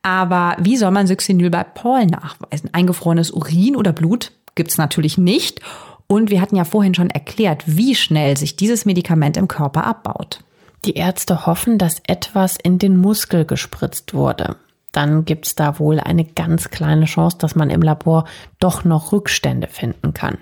[0.02, 2.70] Aber wie soll man Succinyl bei Paul nachweisen?
[2.72, 5.60] Eingefrorenes Urin oder Blut gibt's natürlich nicht.
[6.06, 10.44] Und wir hatten ja vorhin schon erklärt, wie schnell sich dieses Medikament im Körper abbaut.
[10.84, 14.56] Die Ärzte hoffen, dass etwas in den Muskel gespritzt wurde.
[14.92, 18.24] Dann gibt es da wohl eine ganz kleine Chance, dass man im Labor
[18.60, 20.38] doch noch Rückstände finden kann.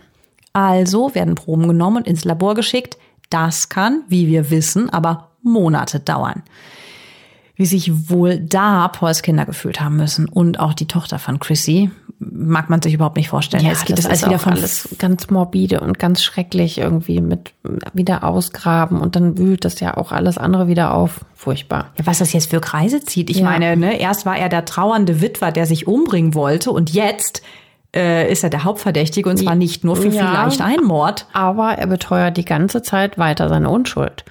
[0.53, 2.97] Also werden Proben genommen und ins Labor geschickt.
[3.31, 6.43] Das kann, wie wir wissen, aber Monate dauern.
[7.57, 11.91] Wie sich wohl da Pauls Kinder gefühlt haben müssen und auch die Tochter von Chrissy,
[12.19, 13.65] mag man sich überhaupt nicht vorstellen.
[13.65, 17.53] Ja, es geht das alles wieder von alles ganz morbide und ganz schrecklich irgendwie mit
[17.93, 21.25] wieder ausgraben und dann wühlt das ja auch alles andere wieder auf.
[21.35, 21.91] Furchtbar.
[21.99, 23.29] Ja, was das jetzt für Kreise zieht.
[23.29, 23.45] Ich ja.
[23.45, 27.43] meine, ne, erst war er der trauernde Witwer, der sich umbringen wollte und jetzt
[27.95, 30.31] äh, ist er der Hauptverdächtige und zwar nicht nur für Ja.
[30.31, 31.27] vielleicht einen Mord.
[31.33, 34.25] Aber er beteuert die ganze Zeit weiter seine Unschuld.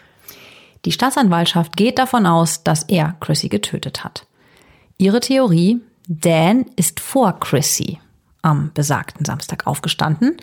[0.85, 4.25] Die Staatsanwaltschaft geht davon aus, dass er Chrissy getötet hat.
[4.97, 7.99] Ihre Theorie, Dan ist vor Chrissy
[8.41, 10.37] am besagten Samstag aufgestanden.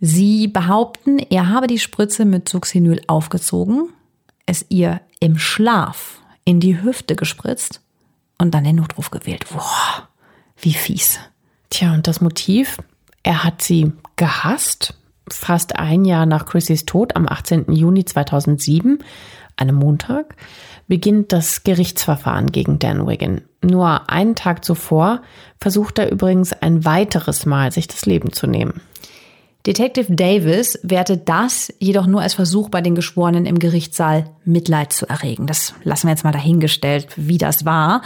[0.00, 3.90] Sie behaupten, er habe die Spritze mit Succinyl aufgezogen,
[4.46, 7.82] es ihr im Schlaf in die Hüfte gespritzt
[8.38, 9.44] und dann den Notruf gewählt.
[9.52, 10.08] Boah,
[10.56, 11.20] wie fies.
[11.68, 12.78] Tja, und das Motiv?
[13.22, 14.94] Er hat sie gehasst.
[15.28, 17.72] Fast ein Jahr nach Chrissys Tod am 18.
[17.72, 19.04] Juni 2007,
[19.56, 20.34] einem Montag,
[20.90, 23.42] beginnt das Gerichtsverfahren gegen Dan Wigan.
[23.62, 25.22] Nur einen Tag zuvor
[25.60, 28.80] versucht er übrigens ein weiteres Mal, sich das Leben zu nehmen.
[29.66, 35.08] Detective Davis wertet das jedoch nur als Versuch bei den Geschworenen im Gerichtssaal Mitleid zu
[35.08, 35.46] erregen.
[35.46, 38.02] Das lassen wir jetzt mal dahingestellt, wie das war.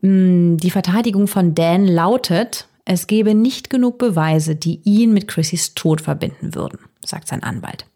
[0.00, 5.74] Mm, Die Verteidigung von Dan lautet, es gebe nicht genug Beweise, die ihn mit Chrissys
[5.74, 7.86] Tod verbinden würden, sagt sein Anwalt.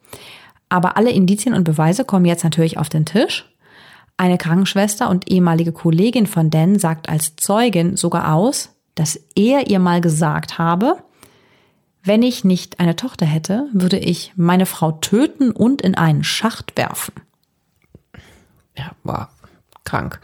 [0.68, 3.46] Aber alle Indizien und Beweise kommen jetzt natürlich auf den Tisch.
[4.16, 9.78] Eine Krankenschwester und ehemalige Kollegin von Dan sagt als Zeugin sogar aus, dass er ihr
[9.78, 10.96] mal gesagt habe,
[12.02, 16.76] wenn ich nicht eine Tochter hätte, würde ich meine Frau töten und in einen Schacht
[16.76, 17.14] werfen.
[18.76, 19.30] Ja, war
[19.84, 20.20] krank.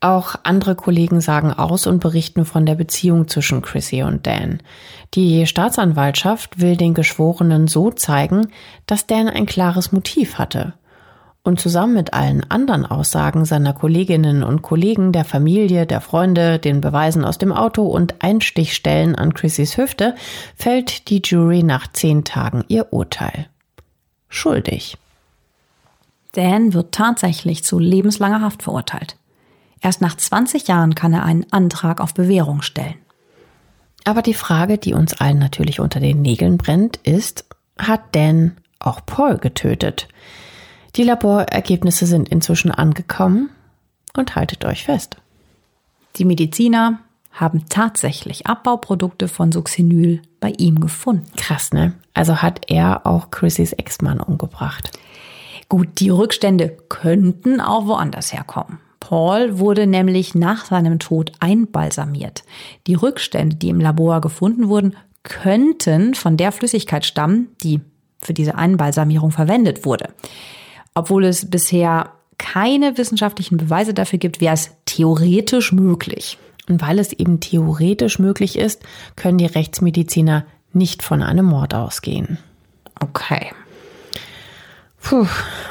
[0.00, 4.60] Auch andere Kollegen sagen aus und berichten von der Beziehung zwischen Chrissy und Dan.
[5.14, 8.48] Die Staatsanwaltschaft will den Geschworenen so zeigen,
[8.86, 10.72] dass Dan ein klares Motiv hatte.
[11.42, 16.82] Und zusammen mit allen anderen Aussagen seiner Kolleginnen und Kollegen, der Familie, der Freunde, den
[16.82, 20.14] Beweisen aus dem Auto und Einstichstellen an Chrissys Hüfte
[20.54, 23.46] fällt die Jury nach zehn Tagen ihr Urteil.
[24.28, 24.98] Schuldig.
[26.32, 29.16] Dan wird tatsächlich zu lebenslanger Haft verurteilt.
[29.80, 32.96] Erst nach 20 Jahren kann er einen Antrag auf Bewährung stellen.
[34.04, 37.46] Aber die Frage, die uns allen natürlich unter den Nägeln brennt, ist,
[37.78, 40.08] hat Dan auch Paul getötet?
[40.96, 43.50] Die Laborergebnisse sind inzwischen angekommen
[44.16, 45.16] und haltet euch fest.
[46.16, 47.00] Die Mediziner
[47.32, 51.30] haben tatsächlich Abbauprodukte von Succinyl bei ihm gefunden.
[51.36, 51.94] Krass, ne?
[52.12, 54.90] Also hat er auch Chrissys Ex-Mann umgebracht.
[55.68, 58.78] Gut, die Rückstände könnten auch woanders herkommen.
[58.98, 62.42] Paul wurde nämlich nach seinem Tod einbalsamiert.
[62.86, 67.80] Die Rückstände, die im Labor gefunden wurden, könnten von der Flüssigkeit stammen, die
[68.22, 70.08] für diese Einbalsamierung verwendet wurde.
[70.94, 76.38] Obwohl es bisher keine wissenschaftlichen Beweise dafür gibt, wäre es theoretisch möglich.
[76.68, 78.82] Und weil es eben theoretisch möglich ist,
[79.16, 82.38] können die Rechtsmediziner nicht von einem Mord ausgehen.
[82.98, 83.52] Okay.
[85.02, 85.26] Puh,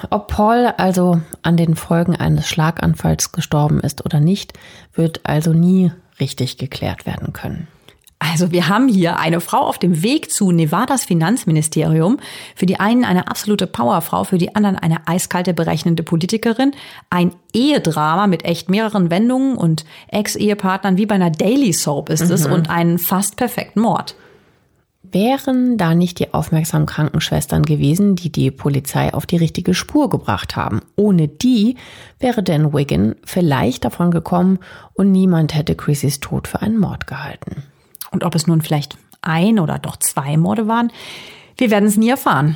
[0.09, 4.53] ob Paul also an den Folgen eines Schlaganfalls gestorben ist oder nicht,
[4.93, 7.67] wird also nie richtig geklärt werden können.
[8.19, 12.17] Also wir haben hier eine Frau auf dem Weg zu Nevadas Finanzministerium.
[12.53, 16.73] Für die einen eine absolute Powerfrau, für die anderen eine eiskalte berechnende Politikerin.
[17.09, 22.45] Ein Ehedrama mit echt mehreren Wendungen und Ex-Ehepartnern wie bei einer Daily Soap ist es
[22.45, 24.15] und einen fast perfekten Mord.
[25.01, 30.55] Wären da nicht die aufmerksamen Krankenschwestern gewesen, die die Polizei auf die richtige Spur gebracht
[30.55, 30.81] haben?
[30.97, 31.77] Ohne die
[32.19, 34.59] wäre Dan Wigan vielleicht davon gekommen
[34.93, 37.63] und niemand hätte Chrissys Tod für einen Mord gehalten.
[38.11, 40.91] Und ob es nun vielleicht ein oder doch zwei Morde waren,
[41.57, 42.55] wir werden es nie erfahren.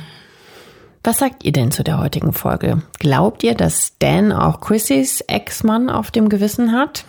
[1.02, 2.82] Was sagt ihr denn zu der heutigen Folge?
[2.98, 7.04] Glaubt ihr, dass Dan auch Chrissys Ex-Mann auf dem Gewissen hat?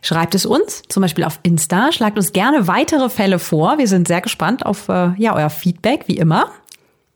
[0.00, 1.92] Schreibt es uns, zum Beispiel auf Insta.
[1.92, 3.78] Schlagt uns gerne weitere Fälle vor.
[3.78, 6.50] Wir sind sehr gespannt auf äh, ja, euer Feedback, wie immer.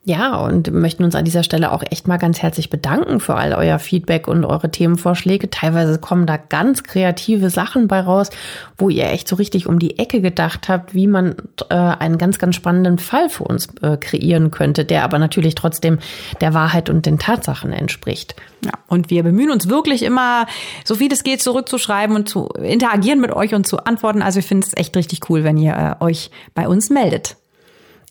[0.09, 3.53] Ja, und möchten uns an dieser Stelle auch echt mal ganz herzlich bedanken für all
[3.53, 5.51] euer Feedback und eure Themenvorschläge.
[5.51, 8.31] Teilweise kommen da ganz kreative Sachen bei raus,
[8.79, 11.35] wo ihr echt so richtig um die Ecke gedacht habt, wie man
[11.69, 15.99] äh, einen ganz, ganz spannenden Fall für uns äh, kreieren könnte, der aber natürlich trotzdem
[16.41, 18.35] der Wahrheit und den Tatsachen entspricht.
[18.65, 20.47] Ja, und wir bemühen uns wirklich immer,
[20.87, 24.23] so viel es geht, zurückzuschreiben und zu interagieren mit euch und zu antworten.
[24.23, 27.37] Also ich finde es echt richtig cool, wenn ihr äh, euch bei uns meldet.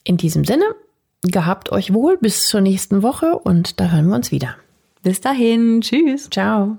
[0.04, 0.64] In diesem Sinne,
[1.24, 4.56] gehabt euch wohl bis zur nächsten Woche und da hören wir uns wieder.
[5.04, 6.30] Bis dahin, tschüss.
[6.30, 6.78] Ciao.